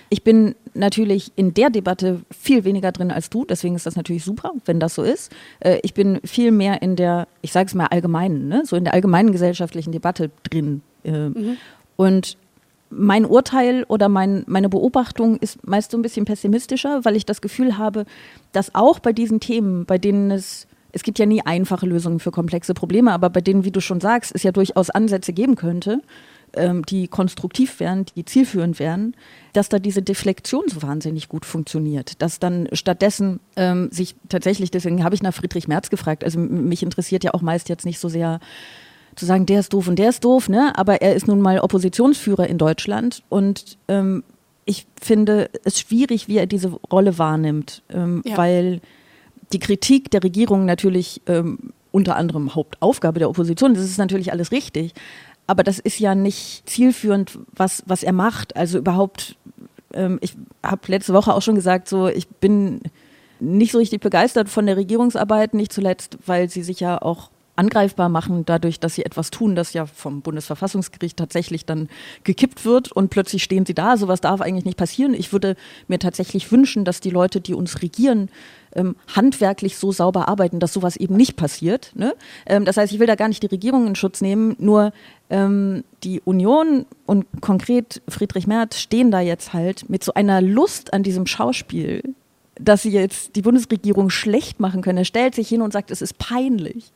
[0.09, 3.45] Ich bin natürlich in der Debatte viel weniger drin als du.
[3.45, 5.31] Deswegen ist das natürlich super, wenn das so ist.
[5.61, 8.63] Äh, ich bin viel mehr in der, ich sage es mal allgemeinen, ne?
[8.65, 10.83] so in der allgemeinen gesellschaftlichen Debatte drin.
[11.05, 11.57] Äh, mhm.
[11.97, 12.37] Und
[12.91, 17.41] mein Urteil oder mein, meine Beobachtung ist meist so ein bisschen pessimistischer, weil ich das
[17.41, 18.05] Gefühl habe,
[18.53, 22.31] dass auch bei diesen Themen, bei denen es, es gibt ja nie einfache Lösungen für
[22.31, 26.03] komplexe Probleme, aber bei denen, wie du schon sagst, es ja durchaus Ansätze geben könnte,
[26.57, 29.17] ähm, die konstruktiv wären, die zielführend wären,
[29.53, 32.23] dass da diese Deflektion so wahnsinnig gut funktioniert.
[32.23, 36.83] Dass dann stattdessen ähm, sich tatsächlich, deswegen habe ich nach Friedrich Merz gefragt, also mich
[36.83, 38.39] interessiert ja auch meist jetzt nicht so sehr,
[39.17, 40.73] zu sagen, der ist doof und der ist doof, ne?
[40.77, 44.25] Aber er ist nun mal Oppositionsführer in Deutschland und ähm,
[44.67, 48.37] ich finde es schwierig, wie er diese Rolle wahrnimmt, ähm, ja.
[48.37, 48.81] weil
[49.53, 51.59] die Kritik der Regierung natürlich ähm,
[51.93, 54.95] unter anderem Hauptaufgabe der Opposition, das ist natürlich alles richtig,
[55.47, 58.57] aber das ist ja nicht zielführend, was, was er macht.
[58.57, 59.37] Also überhaupt,
[59.93, 62.81] ähm, ich habe letzte Woche auch schon gesagt, so ich bin
[63.41, 68.09] nicht so richtig begeistert von der Regierungsarbeit, nicht zuletzt, weil sie sich ja auch angreifbar
[68.09, 71.89] machen, dadurch, dass sie etwas tun, das ja vom Bundesverfassungsgericht tatsächlich dann
[72.25, 73.97] gekippt wird und plötzlich stehen sie da.
[73.97, 75.15] Sowas darf eigentlich nicht passieren.
[75.15, 78.29] Ich würde mir tatsächlich wünschen, dass die Leute, die uns regieren,
[78.75, 81.93] ähm, handwerklich so sauber arbeiten, dass sowas eben nicht passiert.
[81.95, 82.15] Ne?
[82.47, 84.93] Ähm, das heißt, ich will da gar nicht die Regierung in Schutz nehmen, nur
[85.31, 90.93] ähm, die Union und konkret Friedrich Merz stehen da jetzt halt mit so einer Lust
[90.93, 92.03] an diesem Schauspiel,
[92.57, 94.99] dass sie jetzt die Bundesregierung schlecht machen können.
[94.99, 96.93] Er stellt sich hin und sagt, es ist peinlich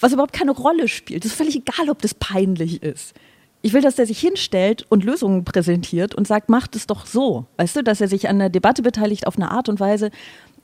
[0.00, 1.24] was überhaupt keine Rolle spielt.
[1.24, 3.14] Es ist völlig egal, ob das peinlich ist.
[3.62, 7.44] Ich will, dass er sich hinstellt und Lösungen präsentiert und sagt, macht es doch so.
[7.58, 10.10] Weißt du, dass er sich an der Debatte beteiligt auf eine Art und Weise,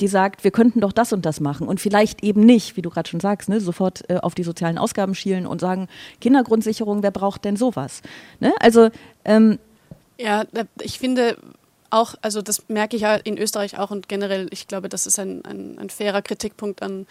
[0.01, 2.90] die sagt, wir könnten doch das und das machen und vielleicht eben nicht, wie du
[2.90, 5.88] gerade schon sagst, ne, sofort äh, auf die sozialen Ausgaben schielen und sagen,
[6.20, 8.03] Kindergrundsicherung, wer braucht denn sowas?
[8.40, 8.53] Ne?
[8.61, 8.90] Also
[9.25, 9.59] ähm,
[10.18, 10.44] ja,
[10.81, 11.37] ich finde
[11.90, 15.18] auch, also das merke ich ja in Österreich auch und generell, ich glaube, das ist
[15.18, 17.07] ein, ein, ein fairer Kritikpunkt an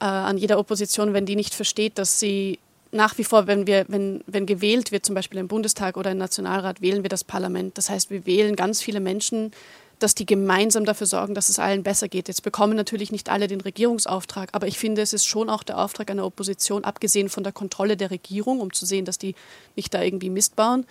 [0.00, 2.58] äh, an jeder Opposition, wenn die nicht versteht, dass sie
[2.92, 6.18] nach wie vor, wenn wir, wenn, wenn gewählt wird, zum Beispiel im Bundestag oder im
[6.18, 7.76] Nationalrat, wählen wir das Parlament.
[7.78, 9.52] Das heißt, wir wählen ganz viele Menschen,
[9.98, 12.28] dass die gemeinsam dafür sorgen, dass es allen besser geht.
[12.28, 15.78] Jetzt bekommen natürlich nicht alle den Regierungsauftrag, aber ich finde, es ist schon auch der
[15.78, 19.34] Auftrag einer Opposition, abgesehen von der Kontrolle der Regierung, um zu sehen, dass die
[19.74, 20.86] nicht da irgendwie Mist bauen,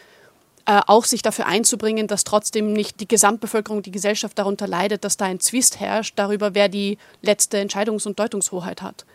[0.66, 5.18] äh, auch sich dafür einzubringen, dass trotzdem nicht die Gesamtbevölkerung, die Gesellschaft darunter leidet, dass
[5.18, 9.06] da ein Zwist herrscht darüber, wer die letzte Entscheidungs- und Deutungshoheit hat.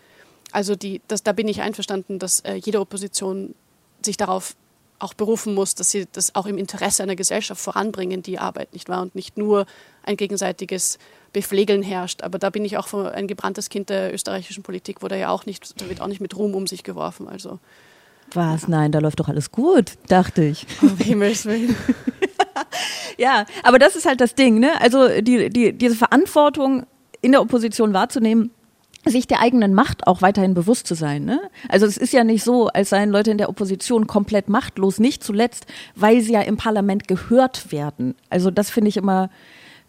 [0.52, 3.54] Also die, das, da bin ich einverstanden, dass äh, jede Opposition
[4.02, 4.54] sich darauf
[5.00, 8.88] auch berufen muss, dass sie das auch im Interesse einer Gesellschaft voranbringen, die Arbeit, nicht
[8.88, 9.02] wahr?
[9.02, 9.66] Und nicht nur
[10.02, 10.98] ein gegenseitiges
[11.32, 12.22] Bepflegeln herrscht.
[12.22, 15.46] Aber da bin ich auch ein gebranntes Kind der österreichischen Politik, wo da ja auch
[15.46, 17.28] nicht, da wird auch nicht mit Ruhm um sich geworfen.
[17.28, 17.58] Also
[18.36, 18.68] was?
[18.68, 20.66] Nein, da läuft doch alles gut, dachte ich.
[20.82, 21.76] Um Himmels Willen.
[23.18, 24.80] ja, aber das ist halt das Ding, ne?
[24.80, 26.86] Also die, die, diese Verantwortung
[27.20, 28.50] in der Opposition wahrzunehmen,
[29.06, 31.24] sich der eigenen Macht auch weiterhin bewusst zu sein.
[31.24, 31.40] Ne?
[31.68, 35.24] Also es ist ja nicht so, als seien Leute in der Opposition komplett machtlos, nicht
[35.24, 38.14] zuletzt, weil sie ja im Parlament gehört werden.
[38.28, 39.30] Also das finde ich immer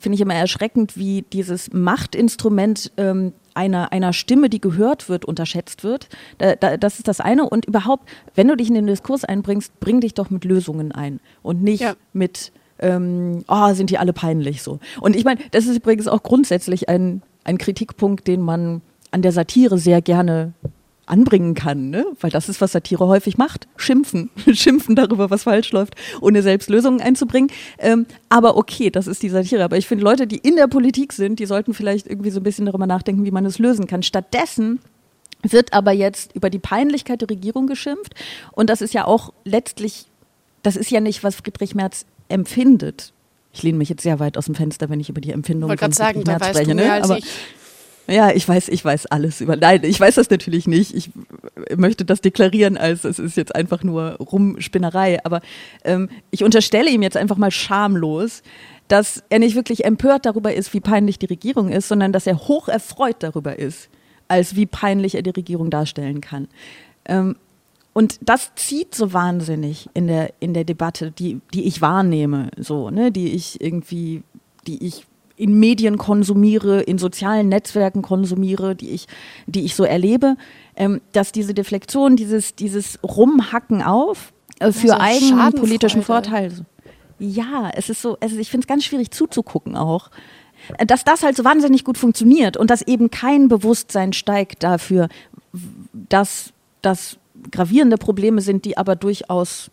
[0.01, 5.83] finde ich immer erschreckend, wie dieses Machtinstrument ähm, einer, einer Stimme, die gehört wird, unterschätzt
[5.83, 6.07] wird.
[6.37, 7.47] Da, da, das ist das eine.
[7.47, 11.19] Und überhaupt, wenn du dich in den Diskurs einbringst, bring dich doch mit Lösungen ein
[11.43, 11.95] und nicht ja.
[12.13, 14.79] mit, ähm, oh, sind die alle peinlich so.
[14.99, 19.31] Und ich meine, das ist übrigens auch grundsätzlich ein, ein Kritikpunkt, den man an der
[19.31, 20.53] Satire sehr gerne
[21.05, 22.05] anbringen kann, ne?
[22.19, 26.69] weil das ist, was Satire häufig macht, schimpfen, schimpfen darüber, was falsch läuft, ohne selbst
[26.69, 27.51] Lösungen einzubringen.
[27.79, 29.63] Ähm, aber okay, das ist die Satire.
[29.63, 32.43] Aber ich finde, Leute, die in der Politik sind, die sollten vielleicht irgendwie so ein
[32.43, 34.03] bisschen darüber nachdenken, wie man es lösen kann.
[34.03, 34.79] Stattdessen
[35.43, 38.13] wird aber jetzt über die Peinlichkeit der Regierung geschimpft
[38.51, 40.05] und das ist ja auch letztlich,
[40.61, 43.11] das ist ja nicht, was Friedrich Merz empfindet.
[43.53, 45.91] Ich lehne mich jetzt sehr weit aus dem Fenster, wenn ich über die Empfindungen von
[45.91, 46.75] Friedrich Merz spreche.
[46.75, 47.03] Ne?
[47.03, 47.25] Aber, ich.
[48.11, 49.55] Ja, ich weiß, ich weiß alles über.
[49.55, 50.93] Nein, ich weiß das natürlich nicht.
[50.93, 51.11] Ich
[51.77, 55.23] möchte das deklarieren, als es ist jetzt einfach nur Rumspinnerei.
[55.23, 55.39] Aber
[55.85, 58.43] ähm, ich unterstelle ihm jetzt einfach mal schamlos,
[58.89, 62.37] dass er nicht wirklich empört darüber ist, wie peinlich die Regierung ist, sondern dass er
[62.37, 63.89] hoch erfreut darüber ist,
[64.27, 66.49] als wie peinlich er die Regierung darstellen kann.
[67.05, 67.37] Ähm,
[67.93, 72.89] und das zieht so wahnsinnig in der, in der Debatte, die, die ich wahrnehme, so,
[72.89, 74.23] ne, die ich irgendwie,
[74.67, 75.05] die ich
[75.41, 79.07] in Medien konsumiere, in sozialen Netzwerken konsumiere, die ich,
[79.47, 80.35] die ich so erlebe,
[80.75, 86.51] ähm, dass diese Deflexion, dieses, dieses Rumhacken auf äh, für also eigenen politischen Vorteil.
[87.17, 90.11] Ja, es ist so, also ich finde es ganz schwierig zuzugucken auch.
[90.77, 95.09] Dass das halt so wahnsinnig gut funktioniert und dass eben kein Bewusstsein steigt dafür,
[95.91, 97.17] dass das
[97.51, 99.71] gravierende Probleme sind, die aber durchaus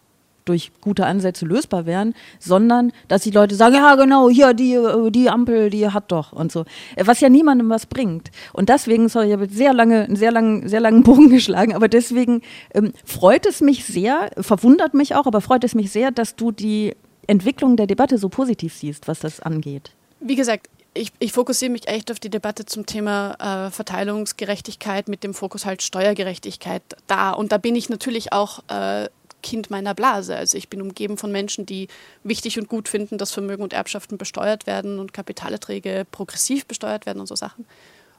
[0.49, 5.11] durch gute Ansätze lösbar wären, sondern dass die Leute sagen, ja genau, hier die, äh,
[5.11, 6.65] die Ampel, die hat doch und so.
[6.97, 8.31] Was ja niemandem was bringt.
[8.53, 11.89] Und deswegen, sorry, ich habe sehr lange, einen sehr langen, sehr langen Bogen geschlagen, aber
[11.89, 12.43] deswegen
[12.75, 16.53] ähm, freut es mich sehr, verwundert mich auch, aber freut es mich sehr, dass du
[16.53, 16.95] die
[17.27, 19.93] Entwicklung der Debatte so positiv siehst, was das angeht.
[20.21, 25.23] Wie gesagt, ich, ich, fokussiere mich echt auf die Debatte zum Thema äh, Verteilungsgerechtigkeit mit
[25.23, 27.33] dem Fokus halt Steuergerechtigkeit da.
[27.33, 29.09] Und da bin ich natürlich auch äh,
[29.43, 30.37] Kind meiner Blase.
[30.37, 31.89] Also ich bin umgeben von Menschen, die
[32.25, 37.21] wichtig und gut finden, dass Vermögen und Erbschaften besteuert werden und Kapitalerträge progressiv besteuert werden
[37.21, 37.67] und so Sachen.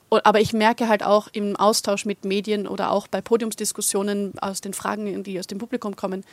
[0.09, 4.73] Aber ich merke halt auch im Austausch mit Medien oder auch bei Podiumsdiskussionen aus den
[4.73, 6.23] Fragen, die aus dem Publikum kommen,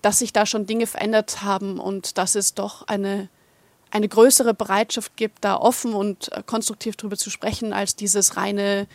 [0.00, 3.28] dass sich da schon Dinge verändert haben und dass es doch eine,
[3.90, 8.86] eine größere Bereitschaft gibt, da offen und äh, konstruktiv drüber zu sprechen, als dieses reine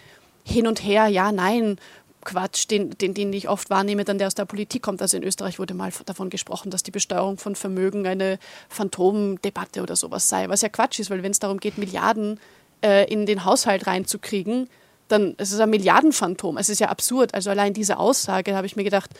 [0.44, 1.78] Hin und Her, ja, nein,
[2.24, 5.02] Quatsch, den, den, den ich oft wahrnehme, dann der aus der Politik kommt.
[5.02, 9.96] Also in Österreich wurde mal davon gesprochen, dass die Besteuerung von Vermögen eine Phantomdebatte oder
[9.96, 12.40] sowas sei, was ja Quatsch ist, weil wenn es darum geht, Milliarden
[12.84, 14.70] äh, in den Haushalt reinzukriegen,
[15.08, 16.58] dann ist es ein Milliardenphantom.
[16.58, 17.34] Es ist ja absurd.
[17.34, 19.12] Also allein diese Aussage habe ich mir gedacht,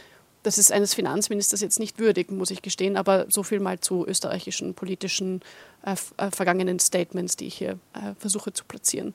[0.44, 4.08] das ist eines Finanzministers jetzt nicht würdig, muss ich gestehen, aber so viel mal zu
[4.08, 5.42] österreichischen politischen
[5.86, 9.14] äh, äh vergangenen Statements, die ich hier äh, versuche zu platzieren.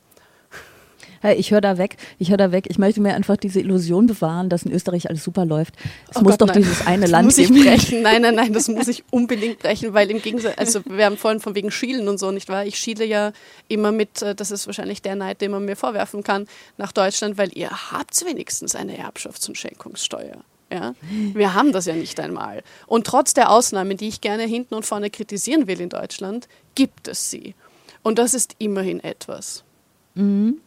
[1.21, 2.67] Hey, ich höre da weg, ich höre da weg.
[2.69, 5.75] Ich möchte mir einfach diese Illusion bewahren, dass in Österreich alles super läuft.
[6.11, 6.63] Es oh muss Gott, doch nein.
[6.63, 8.03] dieses eine das Land muss ich brechen.
[8.03, 11.41] Nein, nein, nein, das muss ich unbedingt brechen, weil im Gegensatz, also wir haben vorhin
[11.41, 12.65] von wegen Schielen und so, nicht wahr?
[12.65, 13.33] Ich schiele ja
[13.69, 17.39] immer mit, äh, das ist wahrscheinlich der Neid, den man mir vorwerfen kann, nach Deutschland,
[17.39, 20.37] weil ihr habt wenigstens eine Erbschafts- und Schenkungssteuer.
[20.73, 20.95] Ja?
[21.33, 22.63] Wir haben das ja nicht einmal.
[22.87, 27.09] Und trotz der Ausnahmen, die ich gerne hinten und vorne kritisieren will in Deutschland, gibt
[27.09, 27.55] es sie.
[28.03, 29.65] Und das ist immerhin etwas.
[30.15, 30.61] Mhm.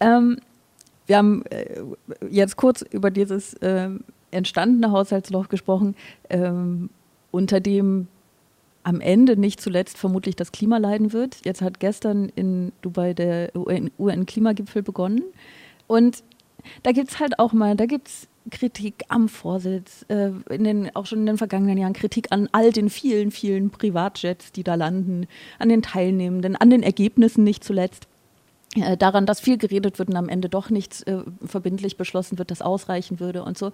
[0.00, 0.38] Ähm,
[1.06, 1.82] wir haben äh,
[2.30, 3.90] jetzt kurz über dieses äh,
[4.30, 5.96] entstandene Haushaltsloch gesprochen,
[6.28, 6.90] ähm,
[7.30, 8.06] unter dem
[8.82, 11.44] am Ende nicht zuletzt vermutlich das Klima leiden wird.
[11.44, 15.22] Jetzt hat gestern in Dubai der UN-Klimagipfel begonnen.
[15.86, 16.22] Und
[16.82, 20.94] da gibt es halt auch mal, da gibt es Kritik am Vorsitz, äh, in den,
[20.96, 24.76] auch schon in den vergangenen Jahren Kritik an all den vielen, vielen Privatjets, die da
[24.76, 25.26] landen,
[25.58, 28.06] an den Teilnehmenden, an den Ergebnissen nicht zuletzt.
[28.76, 32.50] Äh, daran, dass viel geredet wird und am Ende doch nichts äh, verbindlich beschlossen wird,
[32.50, 33.72] das ausreichen würde und so.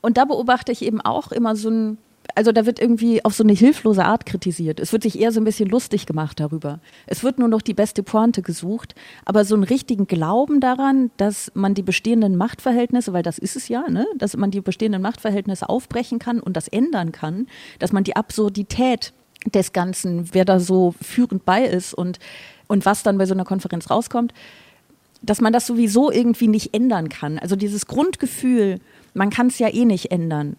[0.00, 1.98] Und da beobachte ich eben auch immer so ein,
[2.34, 4.80] also da wird irgendwie auf so eine hilflose Art kritisiert.
[4.80, 6.80] Es wird sich eher so ein bisschen lustig gemacht darüber.
[7.06, 8.94] Es wird nur noch die beste Pointe gesucht,
[9.26, 13.68] aber so einen richtigen Glauben daran, dass man die bestehenden Machtverhältnisse, weil das ist es
[13.68, 17.46] ja, ne, dass man die bestehenden Machtverhältnisse aufbrechen kann und das ändern kann,
[17.78, 19.12] dass man die Absurdität
[19.52, 22.18] des Ganzen, wer da so führend bei ist und
[22.66, 24.32] und was dann bei so einer Konferenz rauskommt,
[25.22, 27.38] dass man das sowieso irgendwie nicht ändern kann.
[27.38, 28.80] Also dieses Grundgefühl,
[29.14, 30.56] man kann es ja eh nicht ändern.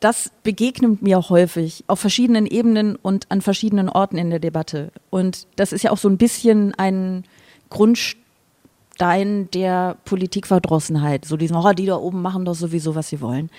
[0.00, 4.92] Das begegnet mir häufig auf verschiedenen Ebenen und an verschiedenen Orten in der Debatte.
[5.10, 7.24] Und das ist ja auch so ein bisschen ein
[7.68, 11.24] Grundstein der Politikverdrossenheit.
[11.24, 13.50] So diesen, oh, die da oben machen doch sowieso, was sie wollen.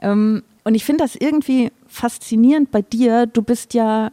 [0.00, 3.26] Ähm, und ich finde das irgendwie faszinierend bei dir.
[3.26, 4.10] Du bist ja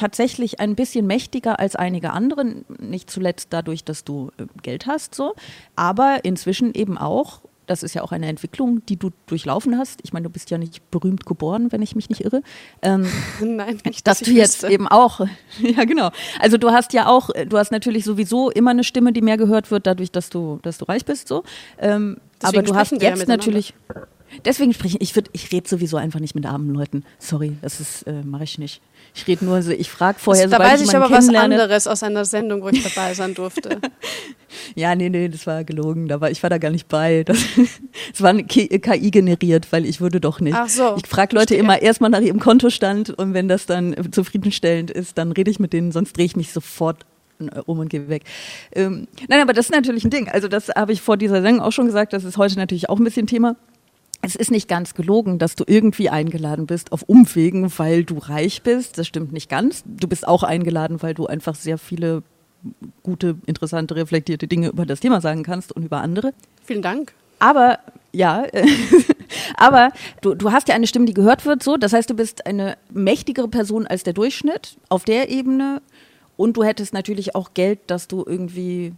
[0.00, 2.44] tatsächlich ein bisschen mächtiger als einige andere,
[2.78, 5.34] nicht zuletzt dadurch, dass du äh, Geld hast, so,
[5.76, 10.00] aber inzwischen eben auch das ist ja auch eine Entwicklung, die du durchlaufen hast.
[10.02, 12.42] Ich meine, du bist ja nicht berühmt geboren, wenn ich mich nicht irre.
[12.82, 13.06] Ähm,
[13.40, 15.20] Nein, nicht, dass, dass du jetzt eben auch,
[15.60, 16.10] ja genau.
[16.40, 19.70] Also du hast ja auch, du hast natürlich sowieso immer eine Stimme, die mehr gehört
[19.70, 21.44] wird, dadurch, dass du, dass du reich bist, so.
[21.78, 23.72] Ähm, aber du hast jetzt natürlich.
[24.44, 27.04] Deswegen spreche ich, ich, würd, ich rede sowieso einfach nicht mit armen Leuten.
[27.18, 28.80] Sorry, das ist, äh, mache ich nicht.
[29.14, 31.86] Ich rede nur so, ich frage vorher, so, Da weiß ich, ich aber was anderes
[31.86, 33.80] aus einer Sendung, wo ich dabei sein durfte.
[34.74, 36.08] ja, nee, nee, das war gelogen.
[36.08, 37.24] Da war, ich war da gar nicht bei.
[37.24, 37.38] Das,
[38.12, 40.56] das war KI generiert, weil ich würde doch nicht.
[40.56, 40.96] Ach so.
[40.96, 41.58] Ich frage Leute verstehe.
[41.58, 45.72] immer erstmal nach ihrem Kontostand und wenn das dann zufriedenstellend ist, dann rede ich mit
[45.72, 47.04] denen, sonst drehe ich mich sofort
[47.64, 48.24] um und gehe weg.
[48.72, 50.28] Ähm, nein, aber das ist natürlich ein Ding.
[50.28, 52.98] Also das habe ich vor dieser Sendung auch schon gesagt, das ist heute natürlich auch
[52.98, 53.56] ein bisschen Thema
[54.22, 58.62] es ist nicht ganz gelogen, dass du irgendwie eingeladen bist auf Umwegen, weil du reich
[58.62, 58.98] bist.
[58.98, 59.82] Das stimmt nicht ganz.
[59.86, 62.22] Du bist auch eingeladen, weil du einfach sehr viele
[63.02, 66.34] gute, interessante, reflektierte Dinge über das Thema sagen kannst und über andere.
[66.64, 67.14] Vielen Dank.
[67.38, 67.78] Aber
[68.12, 68.44] ja,
[69.56, 71.78] aber du, du hast ja eine Stimme, die gehört wird, so.
[71.78, 75.80] Das heißt, du bist eine mächtigere Person als der Durchschnitt auf der Ebene.
[76.36, 78.92] Und du hättest natürlich auch Geld, das du irgendwie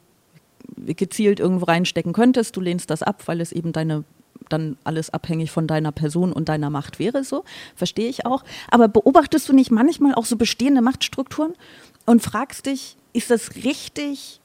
[0.87, 2.57] gezielt irgendwo reinstecken könntest.
[2.57, 4.05] Du lehnst das ab, weil es eben deine
[4.49, 8.45] dann alles abhängig von deiner Person und deiner Macht wäre, so, verstehe ich auch.
[8.71, 11.55] Aber beobachtest du nicht manchmal auch so bestehende Machtstrukturen
[12.07, 14.41] und fragst dich, ist das richtig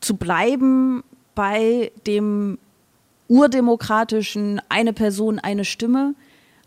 [0.00, 1.02] zu bleiben
[1.34, 2.58] bei dem
[3.28, 6.14] urdemokratischen eine Person, eine Stimme,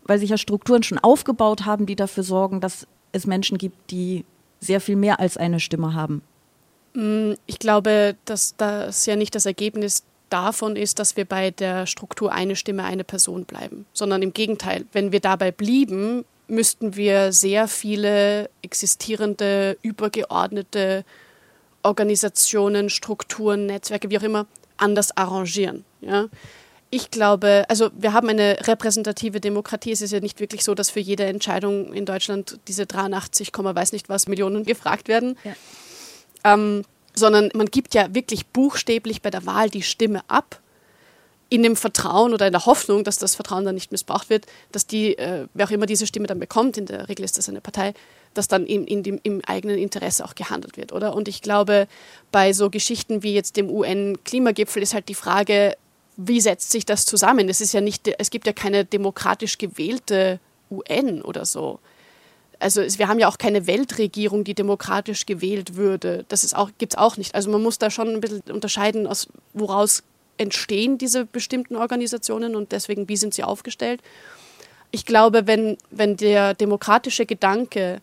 [0.04, 4.24] weil sich ja Strukturen schon aufgebaut haben, die dafür sorgen, dass es Menschen gibt, die
[4.60, 6.22] sehr viel mehr als eine Stimme haben?
[6.94, 11.86] Mm, ich glaube, dass das ja nicht das Ergebnis davon ist, dass wir bei der
[11.86, 17.32] Struktur eine Stimme, eine Person bleiben, sondern im Gegenteil, wenn wir dabei blieben, müssten wir
[17.32, 21.04] sehr viele existierende, übergeordnete
[21.82, 25.84] Organisationen, Strukturen, Netzwerke, wie auch immer, anders arrangieren.
[26.00, 26.28] Ja?
[26.90, 29.92] Ich glaube, also wir haben eine repräsentative Demokratie.
[29.92, 33.92] Es ist ja nicht wirklich so, dass für jede Entscheidung in Deutschland diese 83, weiß
[33.92, 35.38] nicht was Millionen gefragt werden.
[35.44, 35.54] Ja.
[36.44, 40.60] Ähm, sondern man gibt ja wirklich buchstäblich bei der Wahl die Stimme ab,
[41.52, 44.86] in dem Vertrauen oder in der Hoffnung, dass das Vertrauen dann nicht missbraucht wird, dass
[44.86, 47.60] die, äh, wer auch immer diese Stimme dann bekommt, in der Regel ist das eine
[47.60, 47.92] Partei,
[48.32, 51.14] dass dann in, in dem, im eigenen Interesse auch gehandelt wird, oder?
[51.14, 51.88] Und ich glaube,
[52.30, 55.76] bei so Geschichten wie jetzt dem UN-Klimagipfel ist halt die Frage,
[56.16, 57.50] wie setzt sich das zusammen?
[57.50, 61.80] Es ist ja nicht, es gibt ja keine demokratisch gewählte UN oder so
[62.62, 66.24] also es, wir haben ja auch keine Weltregierung, die demokratisch gewählt würde.
[66.28, 67.34] Das auch, gibt es auch nicht.
[67.34, 70.02] Also man muss da schon ein bisschen unterscheiden, aus woraus
[70.38, 74.00] entstehen diese bestimmten Organisationen und deswegen, wie sind sie aufgestellt.
[74.90, 78.00] Ich glaube, wenn, wenn der demokratische Gedanke,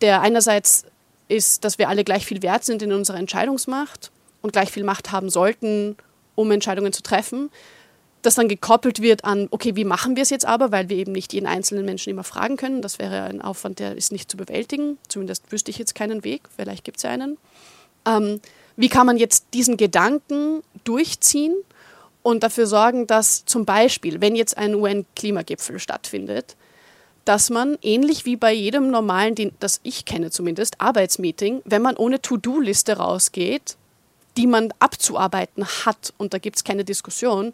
[0.00, 0.84] der einerseits
[1.28, 4.10] ist, dass wir alle gleich viel wert sind in unserer Entscheidungsmacht
[4.42, 5.96] und gleich viel Macht haben sollten,
[6.34, 7.50] um Entscheidungen zu treffen,
[8.24, 11.12] das dann gekoppelt wird an, okay, wie machen wir es jetzt aber, weil wir eben
[11.12, 12.80] nicht jeden einzelnen Menschen immer fragen können.
[12.80, 14.98] Das wäre ein Aufwand, der ist nicht zu bewältigen.
[15.08, 16.42] Zumindest wüsste ich jetzt keinen Weg.
[16.56, 17.36] Vielleicht gibt es ja einen.
[18.06, 18.40] Ähm,
[18.76, 21.54] wie kann man jetzt diesen Gedanken durchziehen
[22.22, 26.56] und dafür sorgen, dass zum Beispiel, wenn jetzt ein UN-Klimagipfel stattfindet,
[27.26, 32.20] dass man ähnlich wie bei jedem normalen, das ich kenne zumindest, Arbeitsmeeting, wenn man ohne
[32.20, 33.76] To-Do-Liste rausgeht,
[34.36, 37.52] die man abzuarbeiten hat, und da gibt es keine Diskussion,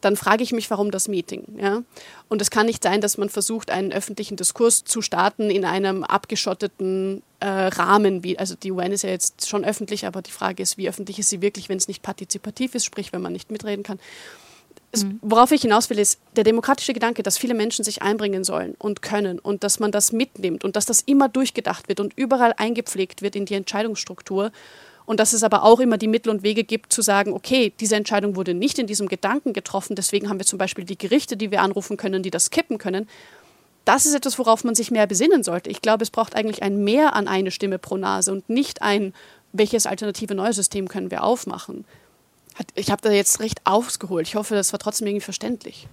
[0.00, 1.44] dann frage ich mich, warum das Meeting.
[1.60, 1.82] Ja?
[2.28, 6.04] Und es kann nicht sein, dass man versucht, einen öffentlichen Diskurs zu starten in einem
[6.04, 8.22] abgeschotteten äh, Rahmen.
[8.22, 11.18] Wie, also die UN ist ja jetzt schon öffentlich, aber die Frage ist, wie öffentlich
[11.18, 13.98] ist sie wirklich, wenn es nicht partizipativ ist, sprich, wenn man nicht mitreden kann.
[14.90, 15.18] Es, mhm.
[15.20, 19.02] worauf ich hinaus will, ist der demokratische Gedanke, dass viele Menschen sich einbringen sollen und
[19.02, 23.20] können und dass man das mitnimmt und dass das immer durchgedacht wird und überall eingepflegt
[23.20, 24.50] wird in die Entscheidungsstruktur
[25.08, 27.96] und dass es aber auch immer die Mittel und Wege gibt, zu sagen, okay, diese
[27.96, 31.50] Entscheidung wurde nicht in diesem Gedanken getroffen, deswegen haben wir zum Beispiel die Gerichte, die
[31.50, 33.08] wir anrufen können, die das kippen können.
[33.86, 35.70] Das ist etwas, worauf man sich mehr besinnen sollte.
[35.70, 39.14] Ich glaube, es braucht eigentlich ein Mehr an eine Stimme pro Nase und nicht ein,
[39.54, 41.86] welches alternative neue System können wir aufmachen.
[42.74, 44.28] Ich habe da jetzt recht ausgeholt.
[44.28, 45.88] Ich hoffe, das war trotzdem irgendwie verständlich.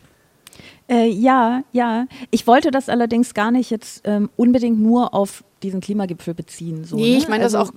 [0.89, 2.07] Äh, ja, ja.
[2.31, 6.85] Ich wollte das allerdings gar nicht jetzt ähm, unbedingt nur auf diesen Klimagipfel beziehen.
[6.85, 7.17] So, nee, ne?
[7.17, 7.73] ich meine also, das auch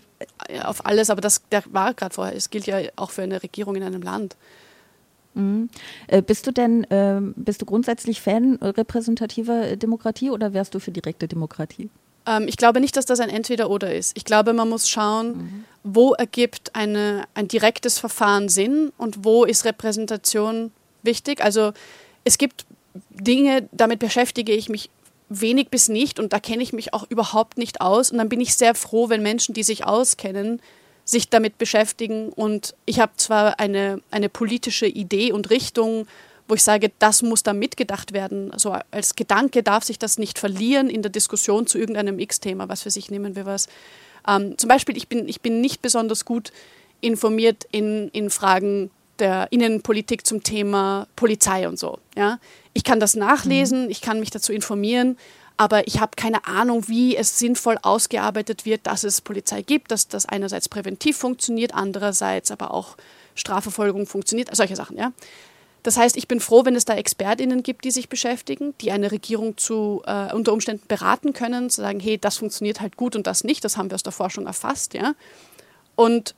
[0.49, 2.37] äh, auf alles, aber das der war gerade vorher.
[2.37, 4.37] Es gilt ja auch für eine Regierung in einem Land.
[5.35, 5.71] Mhm.
[6.07, 10.91] Äh, bist du denn, äh, bist du grundsätzlich Fan repräsentativer Demokratie oder wärst du für
[10.91, 11.91] direkte Demokratie?
[12.27, 14.17] Ähm, ich glaube nicht, dass das ein Entweder-Oder ist.
[14.17, 15.65] Ich glaube, man muss schauen, mhm.
[15.83, 20.73] wo ergibt eine, ein direktes Verfahren Sinn und wo ist Repräsentation
[21.03, 21.43] wichtig.
[21.43, 21.73] Also
[22.25, 22.67] es gibt
[23.11, 24.91] Dinge, damit beschäftige ich mich
[25.29, 28.11] wenig bis nicht und da kenne ich mich auch überhaupt nicht aus.
[28.11, 30.61] Und dann bin ich sehr froh, wenn Menschen, die sich auskennen,
[31.05, 32.31] sich damit beschäftigen.
[32.31, 36.07] Und ich habe zwar eine, eine politische Idee und Richtung,
[36.49, 38.51] wo ich sage, das muss da mitgedacht werden.
[38.53, 42.83] Also als Gedanke darf sich das nicht verlieren in der Diskussion zu irgendeinem X-Thema, was
[42.83, 43.69] für sich nehmen wir was.
[44.27, 46.53] Ähm, zum Beispiel, ich bin, ich bin nicht besonders gut
[47.01, 51.99] informiert in, in Fragen der Innenpolitik zum Thema Polizei und so.
[52.17, 52.39] Ja?
[52.73, 53.91] Ich kann das nachlesen, mhm.
[53.91, 55.17] ich kann mich dazu informieren,
[55.57, 60.07] aber ich habe keine Ahnung, wie es sinnvoll ausgearbeitet wird, dass es Polizei gibt, dass
[60.07, 62.97] das einerseits präventiv funktioniert, andererseits aber auch
[63.35, 64.97] Strafverfolgung funktioniert, solche Sachen.
[64.97, 65.13] Ja?
[65.83, 69.11] Das heißt, ich bin froh, wenn es da ExpertInnen gibt, die sich beschäftigen, die eine
[69.11, 73.27] Regierung zu, äh, unter Umständen beraten können, zu sagen, hey, das funktioniert halt gut und
[73.27, 74.95] das nicht, das haben wir aus der Forschung erfasst.
[74.95, 75.15] Ja?
[75.95, 76.35] Und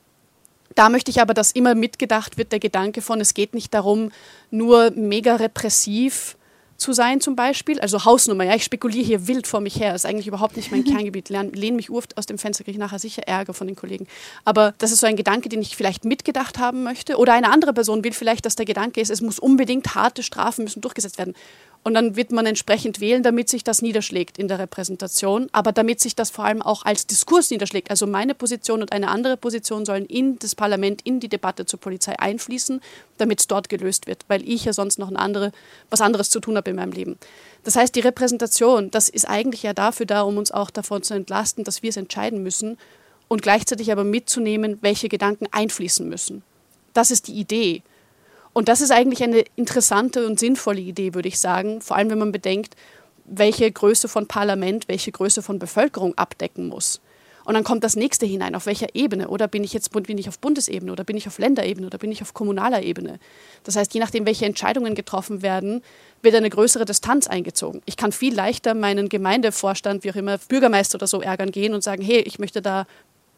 [0.75, 4.13] da möchte ich aber, dass immer mitgedacht wird, der Gedanke von, es geht nicht darum,
[4.51, 6.37] nur mega repressiv
[6.81, 7.79] zu sein zum Beispiel.
[7.81, 10.73] Also Hausnummer, ja, ich spekuliere hier wild vor mich her, das ist eigentlich überhaupt nicht
[10.73, 11.29] mein Kerngebiet.
[11.29, 14.07] Lehne mich oft aus dem Fenster, kriege ich nachher sicher Ärger von den Kollegen.
[14.45, 17.17] Aber das ist so ein Gedanke, den ich vielleicht mitgedacht haben möchte.
[17.19, 20.65] Oder eine andere Person will vielleicht, dass der Gedanke ist, es muss unbedingt harte Strafen
[20.65, 21.35] müssen durchgesetzt werden.
[21.83, 25.99] Und dann wird man entsprechend wählen, damit sich das niederschlägt in der Repräsentation, aber damit
[25.99, 27.91] sich das vor allem auch als Diskurs niederschlägt.
[27.91, 31.81] Also meine Position und eine andere Position sollen in das Parlament, in die Debatte zur
[31.81, 32.83] Polizei einfließen,
[33.17, 35.53] damit es dort gelöst wird, weil ich ja sonst noch ein andere,
[35.89, 37.17] was anderes zu tun habe in meinem Leben.
[37.65, 41.15] Das heißt, die Repräsentation, das ist eigentlich ja dafür da, um uns auch davon zu
[41.15, 42.77] entlasten, dass wir es entscheiden müssen
[43.29, 46.43] und gleichzeitig aber mitzunehmen, welche Gedanken einfließen müssen.
[46.93, 47.83] Das ist die Idee.
[48.53, 52.19] Und das ist eigentlich eine interessante und sinnvolle Idee, würde ich sagen, vor allem wenn
[52.19, 52.75] man bedenkt,
[53.25, 57.01] welche Größe von Parlament, welche Größe von Bevölkerung abdecken muss.
[57.45, 59.29] Und dann kommt das nächste hinein, auf welcher Ebene?
[59.29, 62.13] Oder bin ich jetzt bin ich auf Bundesebene oder bin ich auf Länderebene oder bin
[62.13, 63.19] ich auf kommunaler Ebene?
[63.65, 65.83] Das heißt, je nachdem, welche Entscheidungen getroffen werden,
[66.23, 67.83] wird eine größere Distanz eingezogen.
[67.87, 71.83] Ich kann viel leichter meinen Gemeindevorstand, wie auch immer, Bürgermeister oder so ärgern gehen und
[71.83, 72.87] sagen, hey, ich möchte da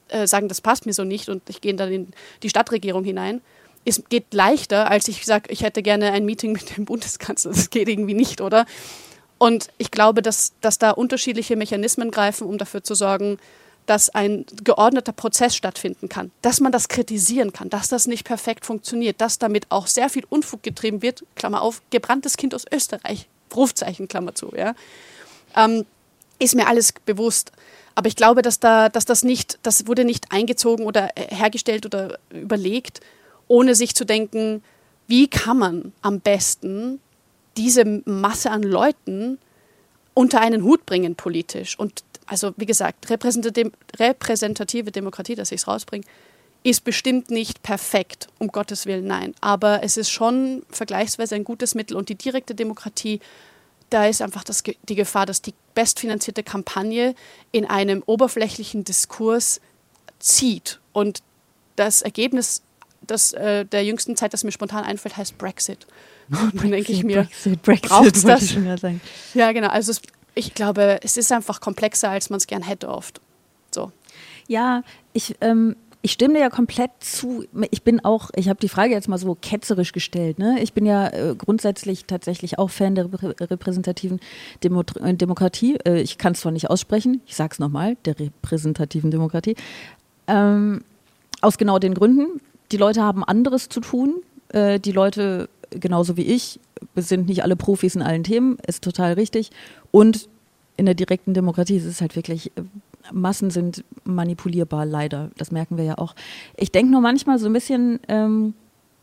[0.09, 2.09] äh, sagen, das passt mir so nicht und ich gehe dann in
[2.43, 3.41] die Stadtregierung hinein
[3.85, 7.53] es geht leichter, als ich sage, ich hätte gerne ein Meeting mit dem Bundeskanzler.
[7.53, 8.67] Das geht irgendwie nicht, oder?
[9.39, 13.39] Und ich glaube, dass, dass da unterschiedliche Mechanismen greifen, um dafür zu sorgen,
[13.87, 18.65] dass ein geordneter Prozess stattfinden kann, dass man das kritisieren kann, dass das nicht perfekt
[18.65, 23.27] funktioniert, dass damit auch sehr viel Unfug getrieben wird, Klammer auf, gebranntes Kind aus Österreich,
[23.55, 24.75] Rufzeichen, Klammer zu, ja.
[25.57, 25.85] Ähm,
[26.39, 27.53] ist mir alles bewusst.
[27.95, 32.19] Aber ich glaube, dass, da, dass das nicht, das wurde nicht eingezogen oder hergestellt oder
[32.31, 33.01] überlegt,
[33.49, 34.63] ohne sich zu denken,
[35.07, 37.01] wie kann man am besten
[37.57, 39.39] diese Masse an Leuten
[40.15, 41.79] unter einen Hut bringen politisch.
[41.79, 46.05] Und also wie gesagt, repräsentative Demokratie, dass ich es rausbringe,
[46.65, 49.35] ist bestimmt nicht perfekt, um Gottes Willen, nein.
[49.41, 51.97] Aber es ist schon vergleichsweise ein gutes Mittel.
[51.97, 53.21] Und die direkte Demokratie,
[53.91, 57.15] da ist einfach das, die Gefahr, dass die bestfinanzierte Kampagne
[57.51, 59.61] in einem oberflächlichen Diskurs
[60.21, 60.79] zieht.
[60.93, 61.23] Und
[61.75, 62.63] das Ergebnis
[63.07, 65.87] das, äh, der jüngsten Zeit, das mir spontan einfällt, heißt Brexit.
[66.31, 67.29] Und dann denke ich mir,
[67.63, 68.55] braucht es das?
[69.35, 69.69] Ja, genau.
[69.69, 70.03] Also es,
[70.35, 73.21] ich glaube, es ist einfach komplexer, als man es gern hätte oft.
[73.71, 73.93] So.
[74.49, 77.45] Ja, ich, ähm, ich stimme dir ja komplett zu.
[77.71, 80.39] Ich bin auch, ich habe die Frage jetzt mal so ketzerisch gestellt.
[80.39, 80.59] Ne?
[80.61, 84.21] Ich bin ja äh, grundsätzlich tatsächlich auch Fan der repräsentativen
[84.65, 85.77] Demo äh, Demokratie.
[85.87, 89.55] Äh, ich kann es zwar nicht aussprechen, ich sage es nochmal, der repräsentativen Demokratie.
[90.27, 90.83] Ähm,
[91.41, 92.41] aus genau den Gründen,
[92.73, 94.23] die Leute haben anderes zu tun.
[94.49, 96.59] Äh, die Leute, genauso wie ich,
[96.97, 99.51] sind nicht alle Profis in allen Themen, ist total richtig.
[99.91, 100.29] Und
[100.77, 102.63] in der direkten Demokratie ist es halt wirklich, äh,
[103.13, 105.31] Massen sind manipulierbar, leider.
[105.37, 106.15] Das merken wir ja auch.
[106.57, 108.55] Ich denke nur manchmal so ein bisschen, ähm,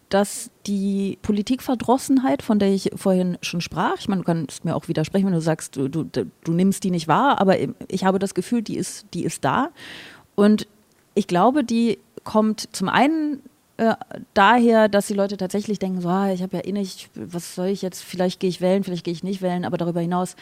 [0.09, 4.87] dass die Politikverdrossenheit, von der ich vorhin schon sprach, ich meine, du kannst mir auch
[4.87, 8.33] widersprechen, wenn du sagst, du, du, du nimmst die nicht wahr, aber ich habe das
[8.33, 9.69] Gefühl, die ist, die ist da.
[10.35, 10.67] Und
[11.13, 13.41] ich glaube, die kommt zum einen
[13.79, 13.95] äh,
[14.33, 17.67] daher, dass die Leute tatsächlich denken, so, ah, ich habe ja eh nicht, was soll
[17.67, 20.35] ich jetzt, vielleicht gehe ich wählen, vielleicht gehe ich nicht wählen, aber darüber hinaus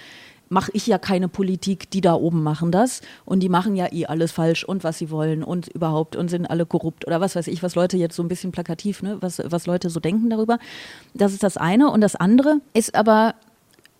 [0.50, 4.08] mache ich ja keine Politik, die da oben machen das und die machen ja eh
[4.08, 7.48] alles falsch und was sie wollen und überhaupt und sind alle korrupt oder was weiß
[7.48, 10.58] ich, was Leute jetzt so ein bisschen plakativ, ne, was, was Leute so denken darüber.
[11.14, 13.36] Das ist das eine und das andere ist aber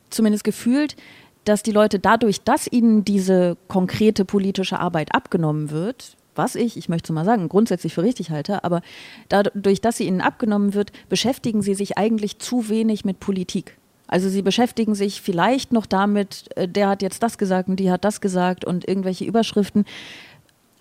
[0.10, 0.96] zumindest gefühlt,
[1.44, 6.90] dass die Leute dadurch, dass ihnen diese konkrete politische Arbeit abgenommen wird, was ich, ich
[6.90, 8.82] möchte es mal sagen, grundsätzlich für richtig halte, aber
[9.30, 13.78] dadurch, dass sie ihnen abgenommen wird, beschäftigen sie sich eigentlich zu wenig mit Politik.
[14.08, 17.92] Also sie beschäftigen sich vielleicht noch damit, äh, der hat jetzt das gesagt und die
[17.92, 19.86] hat das gesagt und irgendwelche Überschriften.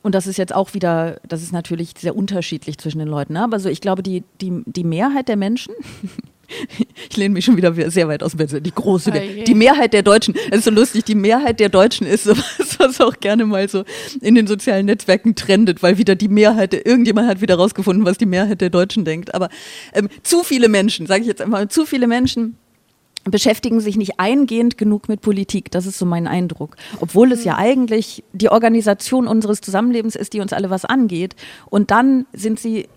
[0.02, 3.32] Und das ist jetzt auch wieder, das ist natürlich sehr unterschiedlich zwischen den Leuten.
[3.32, 3.42] Ne?
[3.42, 5.74] Aber so, ich glaube, die, die, die Mehrheit der Menschen,
[7.10, 8.60] ich lehne mich schon wieder sehr weit aus dem Fenster.
[8.60, 12.06] Die große, oh die Mehrheit der Deutschen, es ist so lustig, die Mehrheit der Deutschen
[12.06, 13.84] ist sowas, was auch gerne mal so
[14.20, 18.26] in den sozialen Netzwerken trendet, weil wieder die Mehrheit, irgendjemand hat wieder rausgefunden, was die
[18.26, 19.34] Mehrheit der Deutschen denkt.
[19.34, 19.48] Aber
[19.92, 22.56] ähm, zu viele Menschen, sage ich jetzt einfach, zu viele Menschen
[23.30, 25.70] beschäftigen sich nicht eingehend genug mit Politik.
[25.70, 26.76] Das ist so mein Eindruck.
[27.00, 27.58] Obwohl es ja mhm.
[27.58, 31.34] eigentlich die Organisation unseres Zusammenlebens ist, die uns alle was angeht.
[31.68, 32.88] Und dann sind sie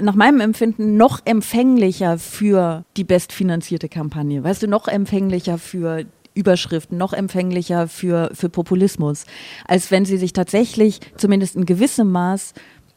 [0.00, 4.42] nach meinem Empfinden noch empfänglicher für die bestfinanzierte Kampagne.
[4.42, 9.24] Weißt du, noch empfänglicher für Überschriften, noch empfänglicher für, für Populismus,
[9.66, 12.54] als wenn sie sich tatsächlich zumindest in gewissem Maß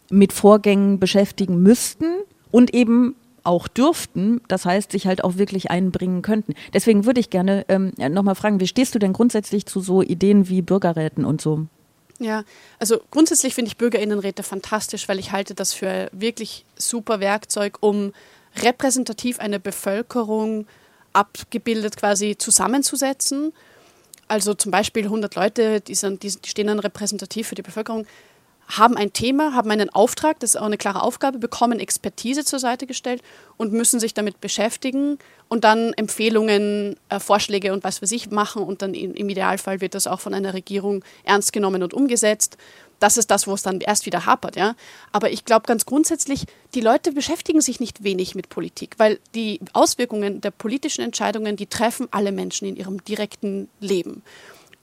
[0.09, 2.05] mit Vorgängen beschäftigen müssten
[2.51, 6.53] und eben auch dürften, das heißt, sich halt auch wirklich einbringen könnten.
[6.73, 10.49] Deswegen würde ich gerne ähm, nochmal fragen, wie stehst du denn grundsätzlich zu so Ideen
[10.49, 11.67] wie Bürgerräten und so?
[12.19, 12.43] Ja,
[12.79, 18.13] also grundsätzlich finde ich Bürgerinnenräte fantastisch, weil ich halte das für wirklich super Werkzeug, um
[18.55, 20.65] repräsentativ eine Bevölkerung
[21.13, 23.53] abgebildet quasi zusammenzusetzen.
[24.27, 28.05] Also zum Beispiel 100 Leute, die, sind, die stehen dann repräsentativ für die Bevölkerung
[28.67, 32.59] haben ein Thema, haben einen Auftrag, das ist auch eine klare Aufgabe, bekommen Expertise zur
[32.59, 33.21] Seite gestellt
[33.55, 38.63] und müssen sich damit beschäftigen und dann Empfehlungen, äh, Vorschläge und was für sich machen
[38.63, 42.57] und dann im Idealfall wird das auch von einer Regierung ernst genommen und umgesetzt.
[42.99, 44.75] Das ist das, wo es dann erst wieder hapert, ja.
[45.11, 49.59] Aber ich glaube ganz grundsätzlich, die Leute beschäftigen sich nicht wenig mit Politik, weil die
[49.73, 54.23] Auswirkungen der politischen Entscheidungen, die treffen alle Menschen in ihrem direkten Leben.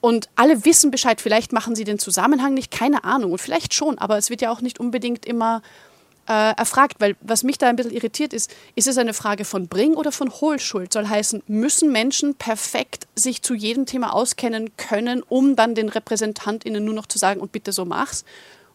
[0.05, 1.19] Und alle wissen Bescheid.
[1.19, 3.31] Vielleicht machen sie den Zusammenhang nicht, keine Ahnung.
[3.31, 5.63] Und vielleicht schon, aber es wird ja auch nicht unbedingt immer
[6.29, 9.67] äh, erfragt, weil was mich da ein bisschen irritiert ist, ist es eine Frage von
[9.67, 10.93] Bring- oder von Hohlschuld?
[10.93, 16.85] Soll heißen, müssen Menschen perfekt sich zu jedem Thema auskennen können, um dann den RepräsentantInnen
[16.85, 18.25] nur noch zu sagen, und bitte so mach's?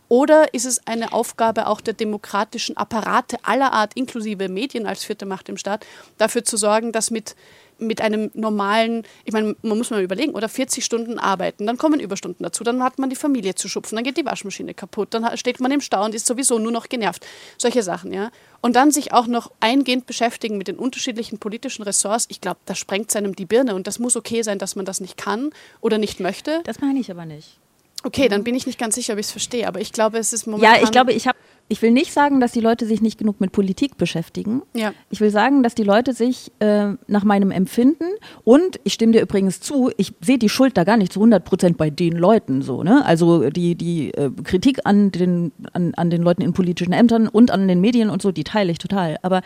[0.09, 5.26] Oder ist es eine Aufgabe auch der demokratischen Apparate aller Art, inklusive Medien als vierte
[5.26, 5.87] Macht im Staat,
[6.18, 7.37] dafür zu sorgen, dass mit
[7.81, 12.01] mit einem normalen, ich meine, man muss mal überlegen, oder 40 Stunden arbeiten, dann kommen
[12.01, 15.37] Überstunden dazu, dann hat man die Familie zu schupfen, dann geht die Waschmaschine kaputt, dann
[15.37, 17.26] steht man im Stau und ist sowieso nur noch genervt.
[17.59, 18.31] Solche Sachen, ja.
[18.61, 22.78] Und dann sich auch noch eingehend beschäftigen mit den unterschiedlichen politischen Ressorts, ich glaube, das
[22.78, 25.51] sprengt seinem die Birne und das muss okay sein, dass man das nicht kann
[25.81, 26.61] oder nicht möchte.
[26.64, 27.59] Das meine ich aber nicht.
[28.03, 30.33] Okay, dann bin ich nicht ganz sicher, ob ich es verstehe, aber ich glaube, es
[30.33, 30.76] ist momentan.
[30.76, 31.39] Ja, ich glaube, ich habe
[31.71, 34.62] ich will nicht sagen, dass die Leute sich nicht genug mit Politik beschäftigen.
[34.75, 34.93] Ja.
[35.09, 38.05] Ich will sagen, dass die Leute sich äh, nach meinem Empfinden
[38.43, 41.45] und ich stimme dir übrigens zu, ich sehe die Schuld da gar nicht zu 100
[41.45, 42.83] Prozent bei den Leuten so.
[42.83, 43.07] Ne?
[43.07, 47.53] Also die, die äh, Kritik an den, an, an den Leuten in politischen Ämtern und
[47.53, 49.18] an den Medien und so, die teile ich total.
[49.23, 49.41] Aber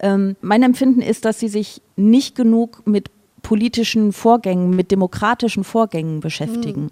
[0.00, 3.10] ähm, mein Empfinden ist, dass sie sich nicht genug mit
[3.42, 6.82] politischen Vorgängen, mit demokratischen Vorgängen beschäftigen.
[6.82, 6.90] Mhm.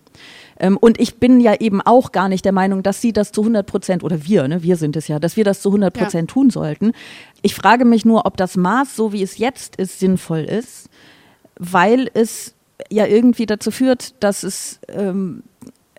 [0.59, 3.43] Ähm, und ich bin ja eben auch gar nicht der Meinung, dass sie das zu
[3.43, 6.31] 100 Prozent, oder wir, ne, wir sind es ja, dass wir das zu 100 Prozent
[6.31, 6.35] ja.
[6.35, 6.93] tun sollten.
[7.43, 10.89] Ich frage mich nur, ob das Maß, so wie es jetzt ist, sinnvoll ist,
[11.59, 12.55] weil es
[12.91, 15.43] ja irgendwie dazu führt, dass es ähm,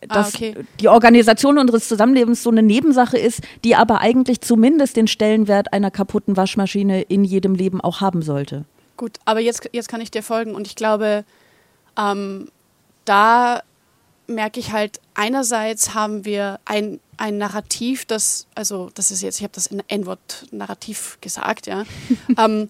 [0.08, 0.56] ah, dass ah, okay.
[0.80, 5.92] die Organisation unseres Zusammenlebens so eine Nebensache ist, die aber eigentlich zumindest den Stellenwert einer
[5.92, 8.66] kaputten Waschmaschine in jedem Leben auch haben sollte.
[8.98, 11.24] Gut, aber jetzt, jetzt kann ich dir folgen und ich glaube,
[11.98, 12.50] ähm,
[13.06, 13.62] da
[14.30, 19.44] merke ich halt, einerseits haben wir ein, ein Narrativ, das, also das ist jetzt, ich
[19.44, 21.84] habe das N-Wort Narrativ gesagt, ja.
[22.38, 22.70] ähm,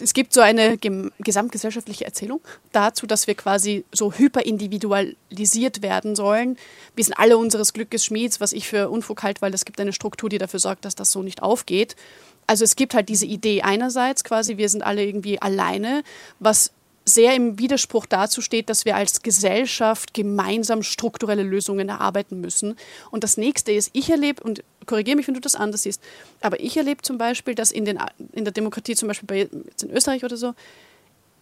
[0.00, 2.40] es gibt so eine gesamtgesellschaftliche Erzählung
[2.72, 6.58] dazu, dass wir quasi so hyperindividualisiert werden sollen.
[6.94, 9.92] Wir sind alle unseres Glückes Schmieds, was ich für Unfug halte, weil es gibt eine
[9.92, 11.96] Struktur, die dafür sorgt, dass das so nicht aufgeht.
[12.46, 16.02] Also es gibt halt diese Idee einerseits quasi, wir sind alle irgendwie alleine,
[16.38, 16.72] was
[17.08, 22.76] sehr im Widerspruch dazu steht, dass wir als Gesellschaft gemeinsam strukturelle Lösungen erarbeiten müssen.
[23.10, 26.02] Und das nächste ist, ich erlebe, und korrigiere mich, wenn du das anders siehst,
[26.40, 27.98] aber ich erlebe zum Beispiel, dass in, den,
[28.32, 29.40] in der Demokratie, zum Beispiel bei,
[29.82, 30.54] in Österreich oder so,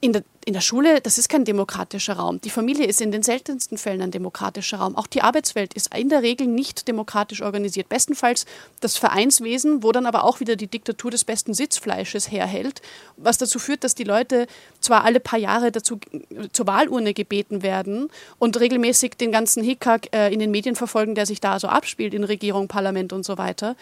[0.00, 2.40] in der, in der Schule, das ist kein demokratischer Raum.
[2.40, 4.94] Die Familie ist in den seltensten Fällen ein demokratischer Raum.
[4.94, 7.88] Auch die Arbeitswelt ist in der Regel nicht demokratisch organisiert.
[7.88, 8.44] Bestenfalls
[8.80, 12.82] das Vereinswesen, wo dann aber auch wieder die Diktatur des besten Sitzfleisches herhält,
[13.16, 14.46] was dazu führt, dass die Leute
[14.80, 15.98] zwar alle paar Jahre dazu
[16.52, 21.26] zur Wahlurne gebeten werden und regelmäßig den ganzen Hickhack äh, in den Medien verfolgen, der
[21.26, 23.76] sich da so abspielt in Regierung, Parlament und so weiter.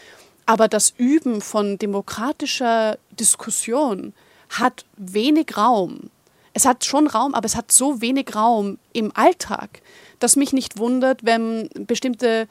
[0.46, 4.12] Aber das Üben von demokratischer Diskussion,
[4.58, 6.10] hat wenig Raum.
[6.52, 9.82] Es hat schon Raum, aber es hat so wenig Raum im Alltag,
[10.20, 12.46] dass mich nicht wundert, wenn bestimmte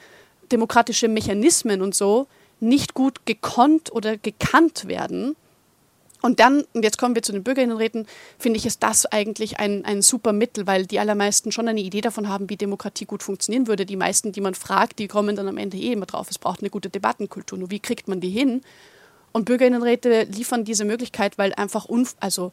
[0.52, 2.28] demokratische Mechanismen und so
[2.60, 5.36] nicht gut gekonnt oder gekannt werden.
[6.22, 8.08] Und dann, und jetzt kommen wir zu den Bürgerinnenräten,
[8.40, 12.00] finde ich, ist das eigentlich ein, ein super Mittel, weil die allermeisten schon eine Idee
[12.00, 13.86] davon haben, wie Demokratie gut funktionieren würde.
[13.86, 16.62] Die meisten, die man fragt, die kommen dann am Ende eh immer drauf, es braucht
[16.62, 17.60] eine gute Debattenkultur.
[17.60, 18.62] Nur wie kriegt man die hin?
[19.34, 21.88] Und Bürgerinnenräte liefern diese Möglichkeit, weil einfach
[22.20, 22.52] also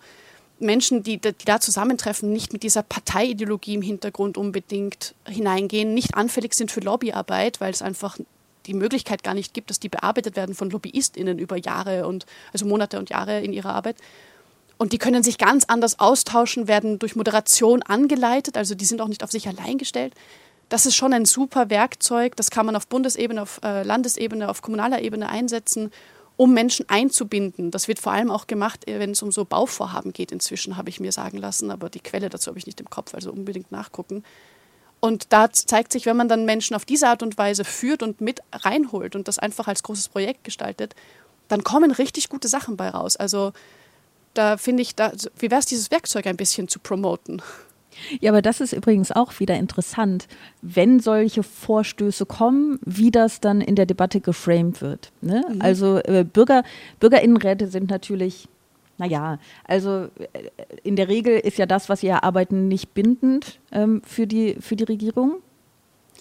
[0.58, 6.54] Menschen, die, die da zusammentreffen, nicht mit dieser Parteiideologie im Hintergrund unbedingt hineingehen, nicht anfällig
[6.54, 8.18] sind für Lobbyarbeit, weil es einfach
[8.66, 12.66] die Möglichkeit gar nicht gibt, dass die bearbeitet werden von LobbyistInnen über Jahre und also
[12.66, 13.96] Monate und Jahre in ihrer Arbt.
[14.76, 19.08] Und die können sich ganz anders austauschen, werden durch Moderation angeleitet, also die sind auch
[19.08, 20.14] nicht auf sich allein gestellt.
[20.70, 24.62] Das ist schon ein super Werkzeug, das kann man auf Bundesebene, auf äh, Landesebene, auf
[24.62, 25.90] kommunaler Ebene einsetzen,
[26.40, 27.70] um Menschen einzubinden.
[27.70, 30.32] Das wird vor allem auch gemacht, äh, wenn es um so Bauvorhaben geht.
[30.32, 33.12] Inzwischen habe ich mir sagen lassen, aber die Quelle dazu habe ich nicht im Kopf,
[33.12, 34.24] also unbedingt nachgucken.
[35.00, 38.22] Und da zeigt sich, wenn man dann Menschen auf diese Art und Weise führt und
[38.22, 40.94] mit reinholt und das einfach als großes Projekt gestaltet,
[41.48, 43.16] dann kommen richtig gute Sachen bei raus.
[43.16, 43.52] Also
[44.32, 47.42] da finde ich, da, wie wäre es, dieses Werkzeug ein bisschen zu promoten?
[48.20, 50.26] Ja, aber das ist übrigens auch wieder interessant,
[50.62, 55.12] wenn solche Vorstöße kommen, wie das dann in der Debatte geframed wird.
[55.20, 55.44] Ne?
[55.48, 55.62] Mhm.
[55.62, 56.62] Also äh, Bürger,
[56.98, 58.48] Bürgerinnenräte sind natürlich
[58.98, 60.50] naja, also äh,
[60.82, 64.76] in der Regel ist ja das, was sie erarbeiten, nicht bindend ähm, für, die, für
[64.76, 65.36] die Regierung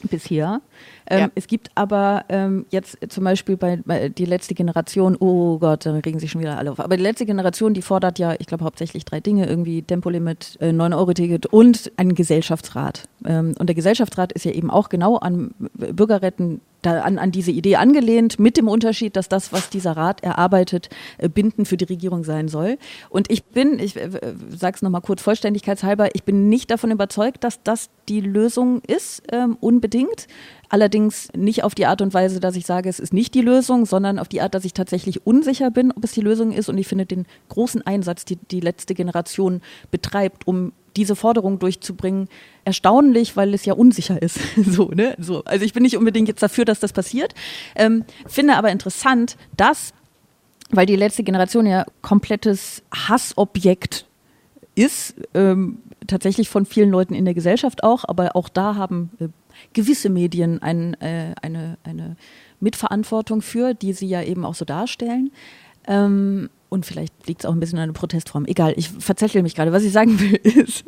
[0.08, 0.62] bisher.
[1.08, 1.30] Ähm, ja.
[1.36, 5.94] Es gibt aber ähm, jetzt zum Beispiel bei, bei, die letzte Generation, oh Gott, da
[5.94, 6.80] regen sich schon wieder alle auf.
[6.80, 10.70] Aber die letzte Generation, die fordert ja, ich glaube, hauptsächlich drei Dinge, irgendwie Tempolimit, äh,
[10.70, 13.08] 9-Euro-Ticket und einen Gesellschaftsrat.
[13.26, 17.52] Ähm, und der Gesellschaftsrat ist ja eben auch genau an Bürgerretten da an, an diese
[17.52, 21.86] Idee angelehnt, mit dem Unterschied, dass das, was dieser Rat erarbeitet, äh, bindend für die
[21.86, 22.78] Regierung sein soll.
[23.10, 24.10] Und ich bin, ich äh,
[24.50, 29.24] sage es nochmal kurz vollständigkeitshalber, ich bin nicht davon überzeugt, dass das die Lösung ist,
[29.32, 30.28] ähm, unbedingt.
[30.70, 33.86] Allerdings nicht auf die Art und Weise, dass ich sage, es ist nicht die Lösung,
[33.86, 36.70] sondern auf die Art, dass ich tatsächlich unsicher bin, ob es die Lösung ist.
[36.70, 42.28] Und ich finde den großen Einsatz, die die letzte Generation betreibt, um diese Forderung durchzubringen,
[42.66, 44.38] erstaunlich, weil es ja unsicher ist.
[44.58, 45.16] so, ne?
[45.18, 45.46] so.
[45.46, 47.34] Also ich bin nicht unbedingt jetzt dafür, dass das passiert,
[47.76, 49.94] ähm, finde aber interessant, dass,
[50.72, 54.06] weil die letzte Generation ja komplettes Hassobjekt
[54.76, 59.30] ist, ähm, tatsächlich von vielen Leuten in der Gesellschaft auch, aber auch da haben äh,
[59.72, 62.18] gewisse Medien ein, äh, eine, eine
[62.60, 65.32] Mitverantwortung für, die sie ja eben auch so darstellen.
[65.88, 68.46] Ähm, und vielleicht liegt es auch ein bisschen an der Protestform.
[68.46, 69.72] Egal, ich verzettel mich gerade.
[69.72, 70.86] Was ich sagen will, ist,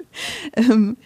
[0.55, 0.97] ähm,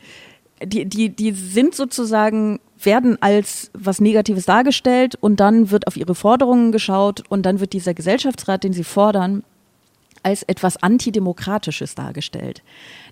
[0.63, 6.15] die, die, die sind sozusagen, werden als was Negatives dargestellt und dann wird auf ihre
[6.15, 9.43] Forderungen geschaut und dann wird dieser Gesellschaftsrat, den sie fordern,
[10.23, 12.63] als etwas Antidemokratisches dargestellt.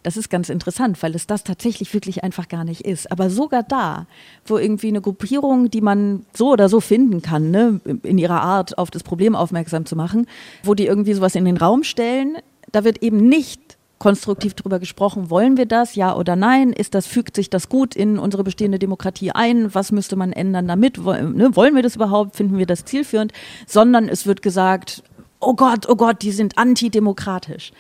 [0.04, 3.12] Das ist ganz interessant, weil es das tatsächlich wirklich einfach gar nicht ist.
[3.12, 4.06] Aber sogar da,
[4.46, 8.78] wo irgendwie eine Gruppierung, die man so oder so finden kann, ne, in ihrer Art
[8.78, 10.28] auf das Problem aufmerksam zu machen,
[10.64, 12.38] wo die irgendwie sowas in den Raum stellen,
[12.72, 16.74] da wird eben nicht konstruktiv darüber gesprochen, wollen wir das, ja oder nein?
[16.74, 19.74] Ist das, fügt sich das gut in unsere bestehende Demokratie ein?
[19.74, 20.98] Was müsste man ändern damit?
[20.98, 22.36] Ne, wollen wir das überhaupt?
[22.36, 23.32] Finden wir das zielführend?
[23.66, 25.04] Sondern es wird gesagt,
[25.40, 27.72] oh Gott, oh Gott, die sind antidemokratisch.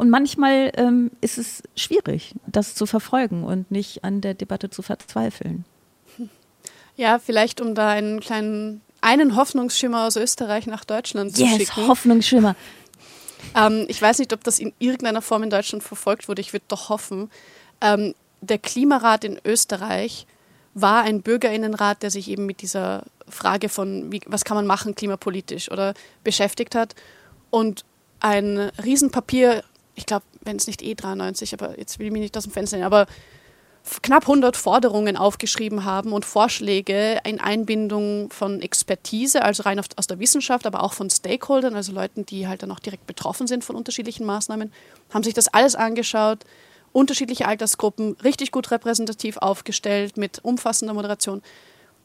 [0.00, 4.80] Und manchmal ähm, ist es schwierig, das zu verfolgen und nicht an der Debatte zu
[4.80, 5.66] verzweifeln.
[6.96, 11.86] Ja, vielleicht um da einen kleinen, einen Hoffnungsschimmer aus Österreich nach Deutschland zu yes, schicken.
[11.86, 12.56] Hoffnungsschimmer.
[13.54, 16.40] Ähm, ich weiß nicht, ob das in irgendeiner Form in Deutschland verfolgt wurde.
[16.40, 17.30] Ich würde doch hoffen.
[17.82, 20.26] Ähm, der Klimarat in Österreich
[20.72, 24.94] war ein Bürgerinnenrat, der sich eben mit dieser Frage von, wie, was kann man machen
[24.94, 25.92] klimapolitisch oder
[26.24, 26.94] beschäftigt hat.
[27.50, 27.84] Und
[28.20, 29.62] ein Riesenpapier,
[29.94, 32.76] ich glaube, wenn es nicht E93, aber jetzt will ich mich nicht aus dem Fenster
[32.76, 33.06] nehmen, aber
[34.02, 40.18] knapp 100 Forderungen aufgeschrieben haben und Vorschläge in Einbindung von Expertise, also rein aus der
[40.18, 43.76] Wissenschaft, aber auch von Stakeholdern, also Leuten, die halt dann auch direkt betroffen sind von
[43.76, 44.72] unterschiedlichen Maßnahmen,
[45.12, 46.40] haben sich das alles angeschaut,
[46.92, 51.42] unterschiedliche Altersgruppen, richtig gut repräsentativ aufgestellt mit umfassender Moderation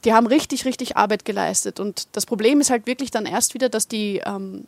[0.06, 1.80] die haben richtig, richtig Arbeit geleistet.
[1.80, 4.66] Und das Problem ist halt wirklich dann erst wieder, dass die, ähm,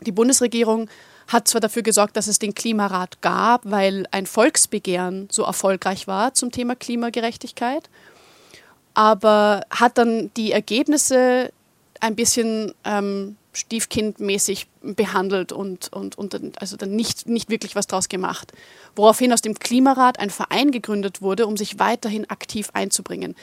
[0.00, 0.88] die Bundesregierung
[1.28, 6.34] hat zwar dafür gesorgt, dass es den Klimarat gab, weil ein Volksbegehren so erfolgreich war
[6.34, 7.88] zum Thema Klimagerechtigkeit,
[8.94, 11.52] aber hat dann die Ergebnisse
[12.00, 18.08] ein bisschen ähm, stiefkindmäßig behandelt und, und, und also dann nicht, nicht wirklich was draus
[18.08, 18.52] gemacht.
[18.96, 23.34] Woraufhin aus dem Klimarat ein Verein gegründet wurde, um sich weiterhin aktiv einzubringen.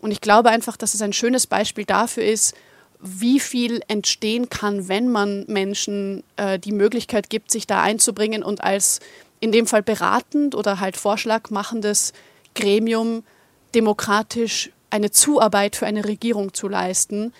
[0.00, 2.54] Und ich glaube einfach, dass es ein schönes Beispiel dafür ist,
[3.02, 8.62] wie viel entstehen kann, wenn man Menschen äh, die Möglichkeit gibt, sich da einzubringen und
[8.62, 9.00] als
[9.40, 12.12] in dem Fall beratend oder halt vorschlagmachendes
[12.54, 13.24] Gremium
[13.74, 17.32] demokratisch eine Zuarbeit für eine Regierung zu leisten.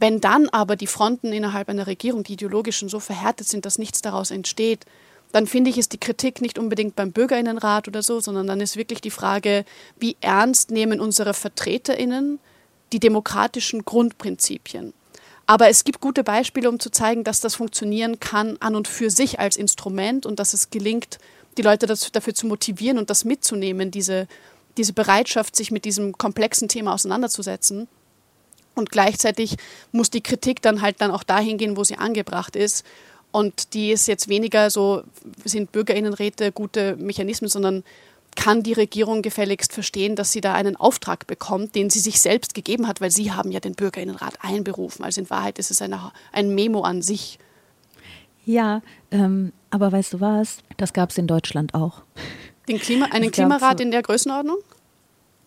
[0.00, 4.02] Wenn dann aber die Fronten innerhalb einer Regierung, die ideologischen, so verhärtet sind, dass nichts
[4.02, 4.84] daraus entsteht,
[5.30, 8.76] dann finde ich, ist die Kritik nicht unbedingt beim Bürgerinnenrat oder so, sondern dann ist
[8.76, 9.64] wirklich die Frage,
[9.98, 12.40] wie ernst nehmen unsere Vertreterinnen
[12.92, 14.92] die demokratischen Grundprinzipien.
[15.46, 19.10] Aber es gibt gute Beispiele, um zu zeigen, dass das funktionieren kann an und für
[19.10, 21.18] sich als Instrument und dass es gelingt,
[21.58, 24.26] die Leute dafür zu motivieren und das mitzunehmen, diese,
[24.76, 27.88] diese Bereitschaft, sich mit diesem komplexen Thema auseinanderzusetzen.
[28.74, 29.56] Und gleichzeitig
[29.92, 32.84] muss die Kritik dann halt dann auch dahin gehen, wo sie angebracht ist.
[33.30, 35.02] Und die ist jetzt weniger so,
[35.44, 37.84] sind Bürgerinnenräte gute Mechanismen, sondern
[38.34, 42.54] kann die Regierung gefälligst verstehen, dass sie da einen Auftrag bekommt, den sie sich selbst
[42.54, 45.04] gegeben hat, weil sie haben ja den Bürgerinnenrat einberufen.
[45.04, 47.38] Also in Wahrheit ist es eine, ein Memo an sich.
[48.44, 50.58] Ja, ähm, aber weißt du was?
[50.76, 52.02] Das gab es in Deutschland auch.
[52.68, 54.58] Den Klima, einen Klimarat in der Größenordnung?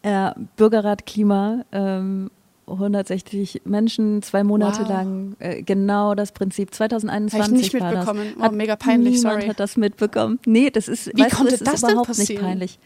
[0.02, 2.30] Äh, Bürgerrat Klima ähm,
[2.68, 4.89] 160 Menschen, zwei Monate wow.
[4.89, 6.74] lang, äh, genau das Prinzip.
[6.74, 8.34] 2021 Hab ich nicht war mitbekommen.
[8.38, 8.49] das.
[8.49, 9.47] Oh, mega peinlich, niemand sorry.
[9.49, 10.39] hat das mitbekommen.
[10.45, 12.36] Nee, das ist, Wie weißt konnte du, das, das ist überhaupt passieren?
[12.36, 12.80] nicht peinlich.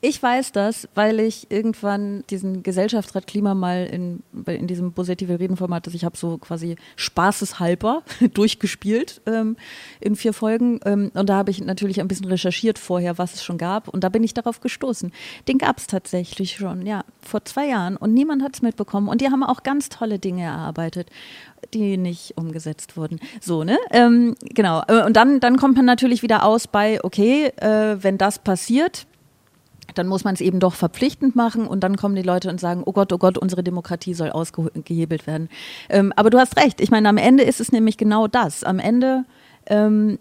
[0.00, 5.88] Ich weiß das, weil ich irgendwann diesen Gesellschaftsrat Klima mal in, in diesem positive Reden-Format,
[5.88, 9.56] das ich habe so quasi spaßeshalber durchgespielt ähm,
[10.00, 10.78] in vier Folgen.
[10.84, 13.88] Ähm, und da habe ich natürlich ein bisschen recherchiert vorher, was es schon gab.
[13.88, 15.12] Und da bin ich darauf gestoßen.
[15.48, 17.96] Den gab es tatsächlich schon, ja, vor zwei Jahren.
[17.96, 19.08] Und niemand hat es mitbekommen.
[19.08, 21.10] Und die haben auch ganz tolle Dinge erarbeitet
[21.74, 23.18] die nicht umgesetzt wurden.
[23.40, 23.76] So, ne?
[23.90, 24.80] Ähm, genau.
[24.86, 29.07] Äh, Und dann, dann kommt man natürlich wieder aus bei, okay, äh, wenn das passiert,
[29.94, 32.82] dann muss man es eben doch verpflichtend machen und dann kommen die Leute und sagen,
[32.84, 35.48] oh Gott, oh Gott, unsere Demokratie soll ausgehebelt werden.
[35.88, 38.64] Ähm, aber du hast recht, ich meine, am Ende ist es nämlich genau das.
[38.64, 39.24] Am Ende
[39.66, 40.18] ähm,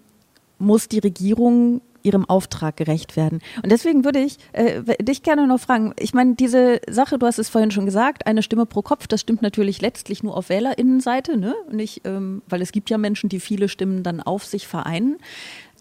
[0.60, 3.42] muss die Regierung ihrem Auftrag gerecht werden.
[3.62, 7.38] Und deswegen würde ich äh, dich gerne noch fragen, ich meine, diese Sache, du hast
[7.38, 11.38] es vorhin schon gesagt, eine Stimme pro Kopf, das stimmt natürlich letztlich nur auf Wählerinnenseite,
[11.38, 11.54] ne?
[11.70, 15.18] Nicht, ähm, weil es gibt ja Menschen, die viele Stimmen dann auf sich vereinen.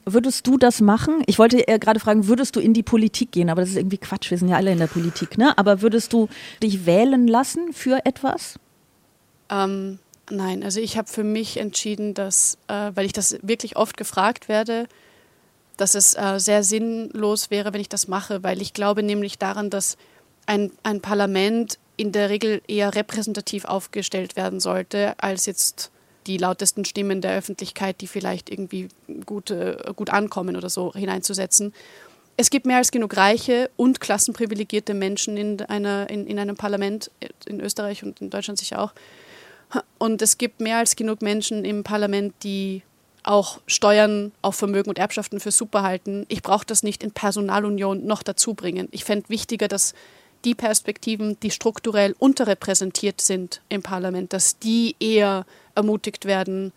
[0.09, 1.25] Würdest du das machen?
[1.27, 3.51] Ich wollte eher gerade fragen, würdest du in die Politik gehen?
[3.51, 5.59] Aber das ist irgendwie Quatsch, wir sind ja alle in der Politik, ne?
[5.59, 6.29] Aber würdest du
[6.63, 8.61] dich wählen lassen für etwas?
[9.51, 9.99] Ähm,
[10.31, 14.49] nein, also ich habe für mich entschieden, dass, äh, weil ich das wirklich oft gefragt
[14.49, 14.87] werde,
[15.77, 19.71] dass es äh, sehr sinnlos wäre, wenn ich das mache, weil ich glaube nämlich daran,
[19.71, 19.97] dass
[20.47, 25.91] ein, ein Parlament in der Regel eher repräsentativ aufgestellt werden sollte, als jetzt
[26.27, 28.89] die lautesten Stimmen der Öffentlichkeit, die vielleicht irgendwie
[29.25, 31.73] gut, äh, gut ankommen oder so, hineinzusetzen.
[32.37, 37.11] Es gibt mehr als genug reiche und klassenprivilegierte Menschen in, einer, in, in einem Parlament,
[37.47, 38.93] in Österreich und in Deutschland sicher auch.
[39.99, 42.83] Und es gibt mehr als genug Menschen im Parlament, die
[43.23, 46.27] auch Steuern auf Vermögen und Erbschaften für super halten.
[46.29, 48.89] Ich brauche das nicht in Personalunion noch dazu bringen.
[48.93, 49.95] Ich fände wichtiger, dass
[50.47, 55.45] die Perspektiven, die strukturell unterrepräsentiert sind im Parlament, dass die eher
[55.75, 56.73] ermutigt werden,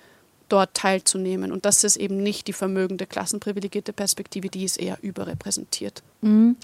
[0.49, 1.51] dort teilzunehmen.
[1.51, 6.01] Und das ist eben nicht die vermögende, klassenprivilegierte Perspektive, die ist eher überrepräsentiert.
[6.21, 6.57] Mhm.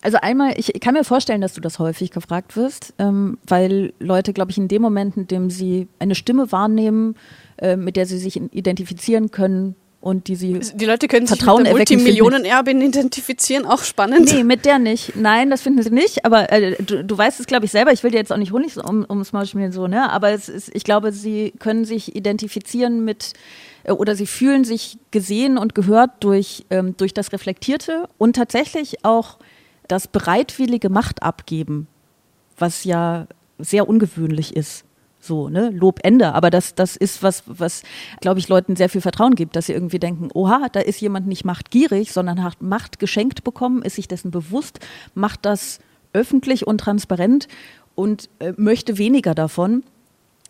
[0.00, 4.32] Also einmal, ich kann mir vorstellen, dass du das häufig gefragt wirst, ähm, weil Leute,
[4.32, 7.16] glaube ich, in dem Moment, in dem sie eine Stimme wahrnehmen,
[7.56, 9.74] äh, mit der sie sich identifizieren können,
[10.04, 14.30] und die sie Die Leute können Vertrauen sich mit der Multimillionenerbin identifizieren, auch spannend.
[14.30, 15.16] Nee, mit der nicht.
[15.16, 16.26] Nein, das finden sie nicht.
[16.26, 17.90] Aber äh, du, du weißt es, glaube ich, selber.
[17.90, 20.10] Ich will dir jetzt auch nicht Honig um, ums Maul schmieren, so, ne?
[20.12, 23.32] Aber es ist, ich glaube, sie können sich identifizieren mit
[23.84, 29.06] äh, oder sie fühlen sich gesehen und gehört durch, ähm, durch das Reflektierte und tatsächlich
[29.06, 29.38] auch
[29.88, 31.86] das bereitwillige Macht abgeben,
[32.58, 33.26] was ja
[33.58, 34.84] sehr ungewöhnlich ist.
[35.24, 35.70] So, ne?
[35.70, 36.34] Lob, Ende.
[36.34, 37.82] Aber das, das ist was, was,
[38.20, 41.26] glaube ich, Leuten sehr viel Vertrauen gibt, dass sie irgendwie denken, oha, da ist jemand
[41.26, 44.80] nicht machtgierig, sondern hat Macht geschenkt bekommen, ist sich dessen bewusst,
[45.14, 45.78] macht das
[46.12, 47.48] öffentlich und transparent
[47.94, 49.82] und äh, möchte weniger davon.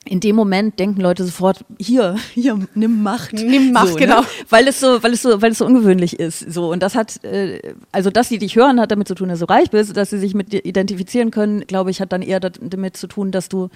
[0.07, 3.33] In dem Moment denken Leute sofort, hier, hier, nimm Macht.
[3.33, 4.20] Nimm Macht, so, genau.
[4.20, 4.27] Ne?
[4.51, 6.41] Weil es so, weil es so, weil es so ungewöhnlich ist.
[6.53, 6.70] So.
[6.70, 9.47] Und das hat, äh, also dass sie dich hören, hat damit zu tun, dass du
[9.47, 12.97] reich bist, dass sie sich mit dir identifizieren können, glaube ich, hat dann eher damit
[12.97, 13.70] zu tun, dass du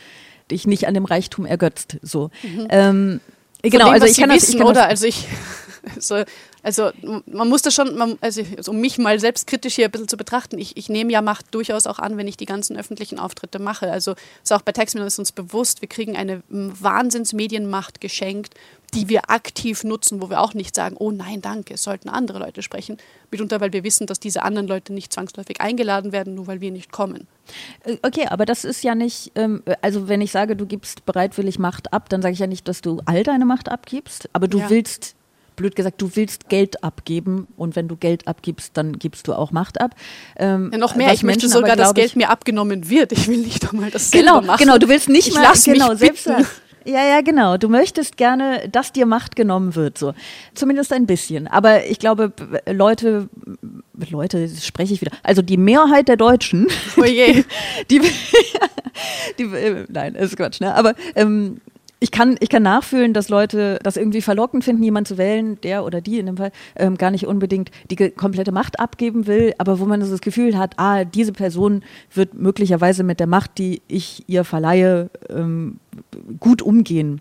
[0.50, 1.96] dich nicht an dem Reichtum ergötzt.
[2.02, 2.30] So.
[2.42, 2.66] Mhm.
[2.70, 3.20] Ähm,
[3.62, 4.80] genau, dem, also ich kann, wissen, das, ich kann oder?
[4.82, 5.26] Das, also ich,
[5.98, 6.24] so,
[6.62, 6.90] also
[7.26, 10.16] man muss das schon, man, also, also um mich mal selbstkritisch hier ein bisschen zu
[10.16, 13.58] betrachten, ich, ich nehme ja Macht durchaus auch an, wenn ich die ganzen öffentlichen Auftritte
[13.58, 13.90] mache.
[13.90, 18.54] Also ist auch bei Taxman ist uns bewusst, wir kriegen eine Wahnsinnsmedienmacht geschenkt,
[18.94, 22.38] die wir aktiv nutzen, wo wir auch nicht sagen, oh nein, danke, es sollten andere
[22.38, 22.96] Leute sprechen.
[23.30, 26.70] Mitunter, weil wir wissen, dass diese anderen Leute nicht zwangsläufig eingeladen werden, nur weil wir
[26.70, 27.26] nicht kommen.
[27.84, 31.58] Äh, okay, aber das ist ja nicht, ähm, also wenn ich sage, du gibst bereitwillig
[31.58, 34.58] Macht ab, dann sage ich ja nicht, dass du all deine Macht abgibst, aber du
[34.58, 34.70] ja.
[34.70, 35.14] willst
[35.56, 39.50] blöd gesagt, du willst Geld abgeben und wenn du Geld abgibst, dann gibst du auch
[39.50, 39.94] Macht ab.
[40.36, 43.12] Ähm, ja, noch mehr, ich möchte sogar, dass Geld mir abgenommen wird.
[43.12, 44.58] Ich will nicht einmal das genau, machen.
[44.58, 46.30] Genau, du willst nicht ich mal, genau, selbst
[46.88, 47.56] ja, ja, genau.
[47.56, 50.14] Du möchtest gerne, dass dir Macht genommen wird, so.
[50.54, 51.46] Zumindest ein bisschen.
[51.46, 52.32] Aber ich glaube,
[52.66, 53.28] Leute,
[54.10, 55.12] Leute, spreche ich wieder.
[55.22, 56.66] Also die Mehrheit der Deutschen.
[56.96, 57.44] Oh je.
[57.90, 58.08] Die, die,
[59.38, 60.74] die, nein, ist Quatsch, ne?
[60.74, 61.60] Aber ähm,
[62.00, 65.84] ich kann, ich kann nachfühlen, dass Leute das irgendwie verlockend finden, jemanden zu wählen, der
[65.84, 69.80] oder die in dem Fall ähm, gar nicht unbedingt die komplette Macht abgeben will, aber
[69.80, 71.82] wo man so das Gefühl hat, ah, diese Person
[72.14, 75.80] wird möglicherweise mit der Macht, die ich ihr verleihe, ähm,
[76.38, 77.20] gut umgehen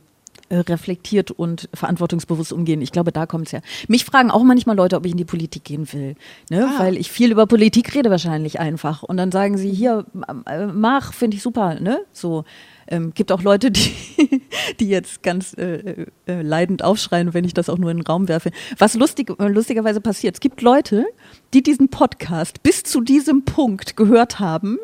[0.49, 2.81] äh, reflektiert und verantwortungsbewusst umgehen.
[2.81, 3.61] Ich glaube, da kommt es her.
[3.87, 6.15] Mich fragen auch manchmal Leute, ob ich in die Politik gehen will,
[6.49, 6.69] ne?
[6.69, 6.79] Ah.
[6.79, 9.03] weil ich viel über Politik rede wahrscheinlich einfach.
[9.03, 10.05] Und dann sagen sie, hier,
[10.45, 11.99] äh, mach, finde ich super, ne?
[12.13, 12.45] So.
[12.87, 13.91] Ähm, gibt auch Leute, die,
[14.79, 18.27] die jetzt ganz äh, äh, leidend aufschreien, wenn ich das auch nur in den Raum
[18.27, 18.51] werfe.
[18.77, 21.05] Was lustig, äh, lustigerweise passiert, es gibt Leute,
[21.53, 24.77] die diesen Podcast bis zu diesem Punkt gehört haben,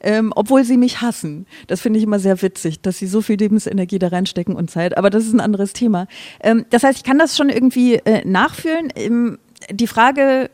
[0.00, 1.46] ähm, obwohl sie mich hassen.
[1.66, 4.96] Das finde ich immer sehr witzig, dass sie so viel Lebensenergie da reinstecken und Zeit.
[4.96, 6.06] Aber das ist ein anderes Thema.
[6.40, 8.92] Ähm, das heißt, ich kann das schon irgendwie äh, nachfühlen.
[8.96, 9.38] Ähm,
[9.70, 10.50] die Frage,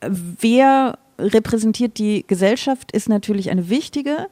[0.00, 4.28] wer repräsentiert die Gesellschaft, ist natürlich eine wichtige.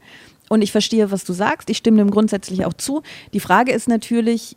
[0.49, 1.71] Und ich verstehe, was du sagst.
[1.71, 3.03] Ich stimme dem grundsätzlich auch zu.
[3.33, 4.57] Die Frage ist natürlich,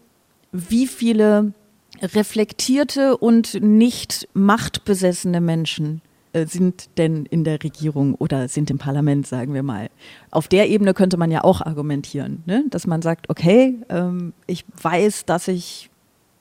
[0.52, 1.54] wie viele
[2.02, 9.26] reflektierte und nicht machtbesessene Menschen äh, sind denn in der Regierung oder sind im Parlament,
[9.26, 9.90] sagen wir mal.
[10.30, 12.66] Auf der Ebene könnte man ja auch argumentieren, ne?
[12.70, 15.89] dass man sagt, okay, ähm, ich weiß, dass ich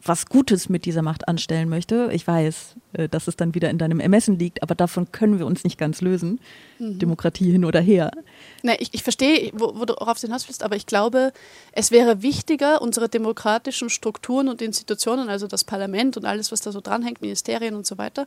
[0.09, 2.11] was Gutes mit dieser Macht anstellen möchte.
[2.13, 5.47] Ich weiß, äh, dass es dann wieder in deinem Ermessen liegt, aber davon können wir
[5.47, 6.41] uns nicht ganz lösen.
[6.79, 6.99] Mhm.
[6.99, 8.11] Demokratie hin oder her.
[8.63, 11.33] Na, ich, ich verstehe, worauf du hinaus willst, aber ich glaube,
[11.73, 16.73] es wäre wichtiger, unsere demokratischen Strukturen und Institutionen, also das Parlament und alles, was da
[16.73, 18.27] so dranhängt, Ministerien und so weiter,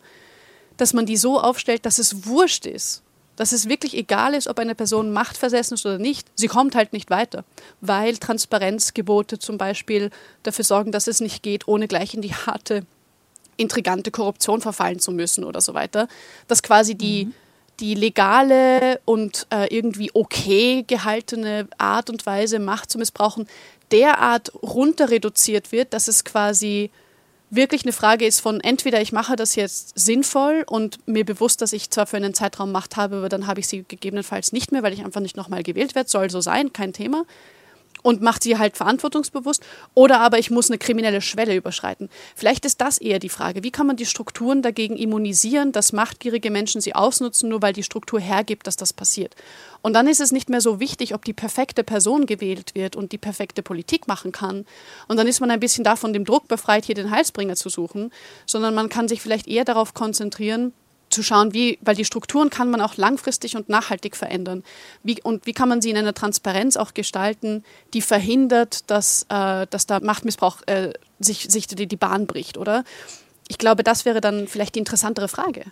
[0.77, 3.03] dass man die so aufstellt, dass es wurscht ist,
[3.41, 6.27] dass es wirklich egal ist, ob eine Person machtversessen ist oder nicht.
[6.35, 7.43] Sie kommt halt nicht weiter,
[7.79, 10.11] weil Transparenzgebote zum Beispiel
[10.43, 12.85] dafür sorgen, dass es nicht geht, ohne gleich in die harte,
[13.57, 16.07] intrigante Korruption verfallen zu müssen oder so weiter.
[16.47, 17.33] Dass quasi die, mhm.
[17.79, 23.47] die legale und äh, irgendwie okay gehaltene Art und Weise, Macht zu missbrauchen,
[23.91, 26.91] derart runter reduziert wird, dass es quasi
[27.51, 31.73] wirklich eine Frage ist von entweder ich mache das jetzt sinnvoll und mir bewusst, dass
[31.73, 34.81] ich zwar für einen Zeitraum Macht habe, aber dann habe ich sie gegebenenfalls nicht mehr,
[34.81, 37.25] weil ich einfach nicht nochmal gewählt werde, soll so sein, kein Thema
[38.01, 42.09] und macht sie halt verantwortungsbewusst oder aber ich muss eine kriminelle Schwelle überschreiten.
[42.35, 43.63] Vielleicht ist das eher die Frage.
[43.63, 47.83] Wie kann man die Strukturen dagegen immunisieren, dass machtgierige Menschen sie ausnutzen, nur weil die
[47.83, 49.35] Struktur hergibt, dass das passiert?
[49.81, 53.11] Und dann ist es nicht mehr so wichtig, ob die perfekte Person gewählt wird und
[53.11, 54.65] die perfekte Politik machen kann.
[55.07, 58.11] Und dann ist man ein bisschen davon dem Druck befreit, hier den Heilsbringer zu suchen,
[58.45, 60.73] sondern man kann sich vielleicht eher darauf konzentrieren,
[61.11, 64.63] zu schauen, wie, weil die Strukturen kann man auch langfristig und nachhaltig verändern.
[65.03, 69.67] Wie, und wie kann man sie in einer Transparenz auch gestalten, die verhindert, dass, äh,
[69.69, 72.83] dass da Machtmissbrauch äh, sich, sich die, die Bahn bricht, oder?
[73.47, 75.65] Ich glaube, das wäre dann vielleicht die interessantere Frage.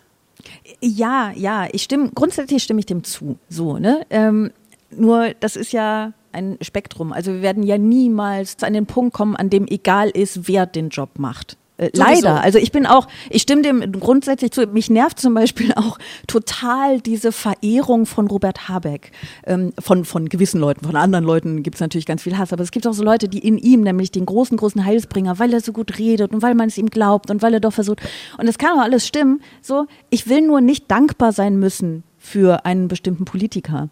[0.82, 3.38] Ja, ja, ich stimme, grundsätzlich stimme ich dem zu.
[3.50, 4.06] So, ne?
[4.10, 4.52] Ähm,
[4.92, 7.14] nur, das ist ja ein Spektrum.
[7.14, 10.90] Also wir werden ja niemals an den Punkt kommen, an dem egal ist, wer den
[10.90, 11.58] Job macht.
[11.80, 12.42] Äh, leider.
[12.42, 14.68] Also ich bin auch, ich stimme dem grundsätzlich zu.
[14.68, 19.12] Mich nervt zum Beispiel auch total diese Verehrung von Robert Habeck.
[19.46, 22.64] Ähm, von, von gewissen Leuten, von anderen Leuten gibt es natürlich ganz viel Hass, aber
[22.64, 25.62] es gibt auch so Leute, die in ihm, nämlich den großen, großen Heilsbringer, weil er
[25.62, 28.02] so gut redet und weil man es ihm glaubt und weil er doch versucht.
[28.38, 29.42] Und das kann auch alles stimmen.
[29.62, 33.90] So, ich will nur nicht dankbar sein müssen für einen bestimmten Politiker.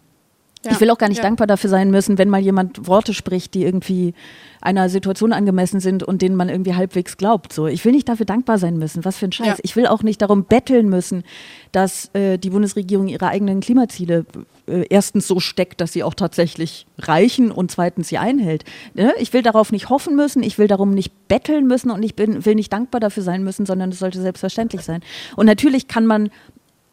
[0.64, 1.24] Ja, ich will auch gar nicht ja.
[1.24, 4.14] dankbar dafür sein müssen, wenn mal jemand Worte spricht, die irgendwie
[4.60, 7.52] einer Situation angemessen sind und denen man irgendwie halbwegs glaubt.
[7.52, 9.04] So, ich will nicht dafür dankbar sein müssen.
[9.04, 9.46] Was für ein Scheiß.
[9.46, 9.56] Ja.
[9.62, 11.22] Ich will auch nicht darum betteln müssen,
[11.70, 14.26] dass äh, die Bundesregierung ihre eigenen Klimaziele
[14.66, 18.64] äh, erstens so steckt, dass sie auch tatsächlich reichen und zweitens sie einhält.
[18.94, 19.14] Ne?
[19.18, 20.42] Ich will darauf nicht hoffen müssen.
[20.42, 23.64] Ich will darum nicht betteln müssen und ich bin, will nicht dankbar dafür sein müssen,
[23.64, 25.02] sondern es sollte selbstverständlich sein.
[25.36, 26.30] Und natürlich kann man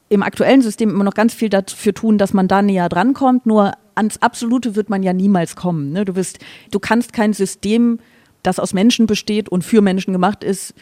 [0.10, 3.46] im aktuellen System immer noch ganz viel dafür tun, dass man da näher drankommt.
[3.46, 5.92] Nur ans Absolute wird man ja niemals kommen.
[5.92, 6.06] Ne?
[6.06, 6.40] Du, wirst,
[6.72, 8.00] du kannst kein System,
[8.44, 10.76] das aus Menschen besteht und für Menschen gemacht ist,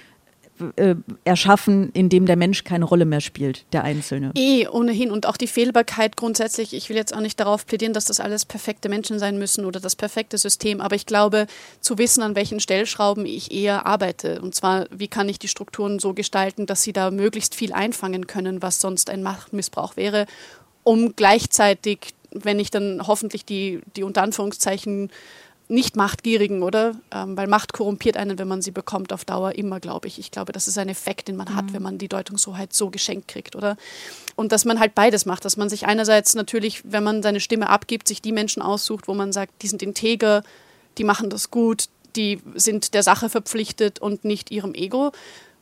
[0.75, 4.31] äh, erschaffen, in dem der Mensch keine Rolle mehr spielt, der Einzelne.
[4.35, 5.11] Eh, ohnehin.
[5.11, 6.73] Und auch die Fehlbarkeit grundsätzlich.
[6.73, 9.79] Ich will jetzt auch nicht darauf plädieren, dass das alles perfekte Menschen sein müssen oder
[9.79, 10.79] das perfekte System.
[10.79, 11.47] Aber ich glaube,
[11.79, 14.41] zu wissen, an welchen Stellschrauben ich eher arbeite.
[14.41, 18.27] Und zwar, wie kann ich die Strukturen so gestalten, dass sie da möglichst viel einfangen
[18.27, 20.25] können, was sonst ein Machtmissbrauch wäre,
[20.83, 25.09] um gleichzeitig, wenn ich dann hoffentlich die, die unter Anführungszeichen
[25.73, 26.95] nicht Machtgierigen, oder?
[27.11, 30.19] Ähm, weil Macht korrumpiert einen, wenn man sie bekommt, auf Dauer immer, glaube ich.
[30.19, 31.55] Ich glaube, das ist ein Effekt, den man mhm.
[31.55, 33.75] hat, wenn man die Deutungshoheit so geschenkt kriegt, oder?
[34.35, 37.69] Und dass man halt beides macht, dass man sich einerseits natürlich, wenn man seine Stimme
[37.69, 40.43] abgibt, sich die Menschen aussucht, wo man sagt, die sind integer,
[40.97, 45.11] die machen das gut, die sind der Sache verpflichtet und nicht ihrem Ego.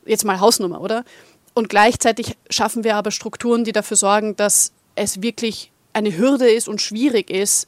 [0.06, 1.06] Jetzt mal Hausnummer, oder?
[1.54, 6.68] Und gleichzeitig schaffen wir aber Strukturen, die dafür sorgen, dass es wirklich eine Hürde ist
[6.68, 7.68] und schwierig ist,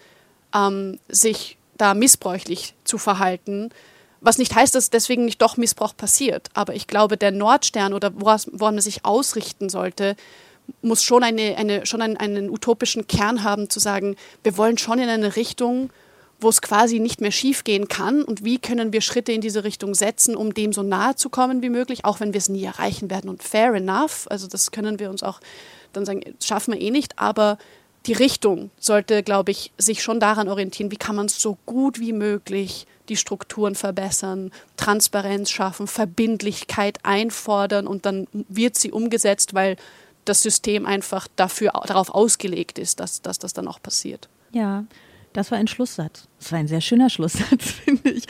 [0.53, 3.69] ähm, sich da missbräuchlich zu verhalten,
[4.25, 6.47] Was nicht heißt, dass deswegen nicht doch Missbrauch passiert.
[6.53, 8.39] Aber ich glaube, der Nordstern oder woran
[8.75, 10.15] man sich ausrichten sollte,
[10.81, 14.99] muss schon, eine, eine, schon einen, einen utopischen Kern haben, zu sagen, wir wollen schon
[14.99, 15.89] in eine Richtung,
[16.39, 19.93] wo es quasi nicht mehr schiefgehen kann und wie können wir Schritte in diese Richtung
[19.93, 23.09] setzen, um dem so nahe zu kommen wie möglich, auch wenn wir es nie erreichen
[23.09, 23.29] werden.
[23.29, 25.41] Und fair enough, also das können wir uns auch
[25.91, 27.57] dann sagen, schaffen wir eh nicht, aber
[28.05, 32.13] die Richtung sollte, glaube ich, sich schon daran orientieren, wie kann man so gut wie
[32.13, 39.77] möglich die Strukturen verbessern, Transparenz schaffen, Verbindlichkeit einfordern und dann wird sie umgesetzt, weil
[40.25, 44.29] das System einfach dafür, darauf ausgelegt ist, dass, dass das dann auch passiert.
[44.51, 44.85] Ja,
[45.33, 46.27] das war ein Schlusssatz.
[46.43, 48.25] Das war ein sehr schöner Schlusssatz, finde ich.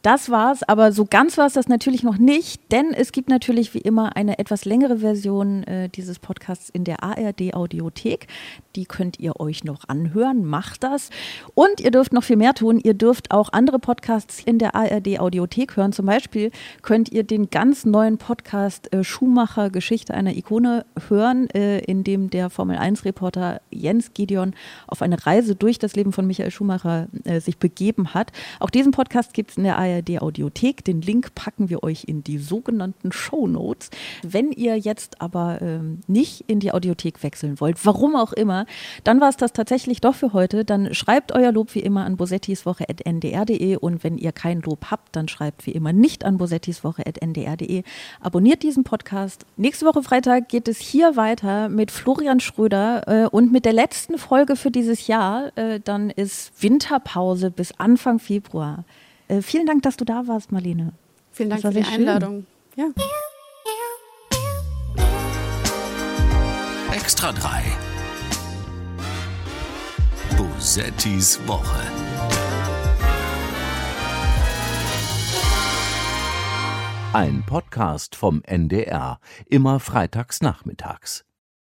[0.00, 3.74] Das war's, aber so ganz war es das natürlich noch nicht, denn es gibt natürlich
[3.74, 8.26] wie immer eine etwas längere Version äh, dieses Podcasts in der ARD Audiothek.
[8.74, 11.10] Die könnt ihr euch noch anhören, macht das.
[11.54, 12.80] Und ihr dürft noch viel mehr tun.
[12.82, 15.92] Ihr dürft auch andere Podcasts in der ARD Audiothek hören.
[15.92, 16.50] Zum Beispiel
[16.80, 22.30] könnt ihr den ganz neuen Podcast äh, Schumacher Geschichte einer Ikone hören, äh, in dem
[22.30, 24.54] der Formel 1 Reporter Jens Gideon
[24.86, 28.32] auf eine Reise durch das Leben von Michael Schumacher äh, sich begeben hat.
[28.60, 30.84] Auch diesen Podcast gibt es in der ARD Audiothek.
[30.84, 33.90] Den Link packen wir euch in die sogenannten Show Notes.
[34.22, 38.66] Wenn ihr jetzt aber ähm, nicht in die Audiothek wechseln wollt, warum auch immer,
[39.04, 40.64] dann war es das tatsächlich doch für heute.
[40.64, 45.28] Dann schreibt euer Lob wie immer an bosettiswoche.ndr.de und wenn ihr kein Lob habt, dann
[45.28, 47.82] schreibt wie immer nicht an bosettiswoche.ndr.de.
[48.20, 49.44] Abonniert diesen Podcast.
[49.56, 54.18] Nächste Woche Freitag geht es hier weiter mit Florian Schröder äh, und mit der letzten
[54.18, 55.56] Folge für dieses Jahr.
[55.56, 58.84] Äh, dann ist Winterpause bis Anfang Februar.
[59.28, 60.92] Äh, vielen Dank, dass du da warst, Marlene.
[61.32, 62.46] Vielen Dank für die Einladung.
[62.76, 62.88] Ja.
[66.92, 67.62] Extra 3.
[70.36, 71.82] Bosettis Woche.
[77.12, 81.27] Ein Podcast vom NDR, immer freitags nachmittags.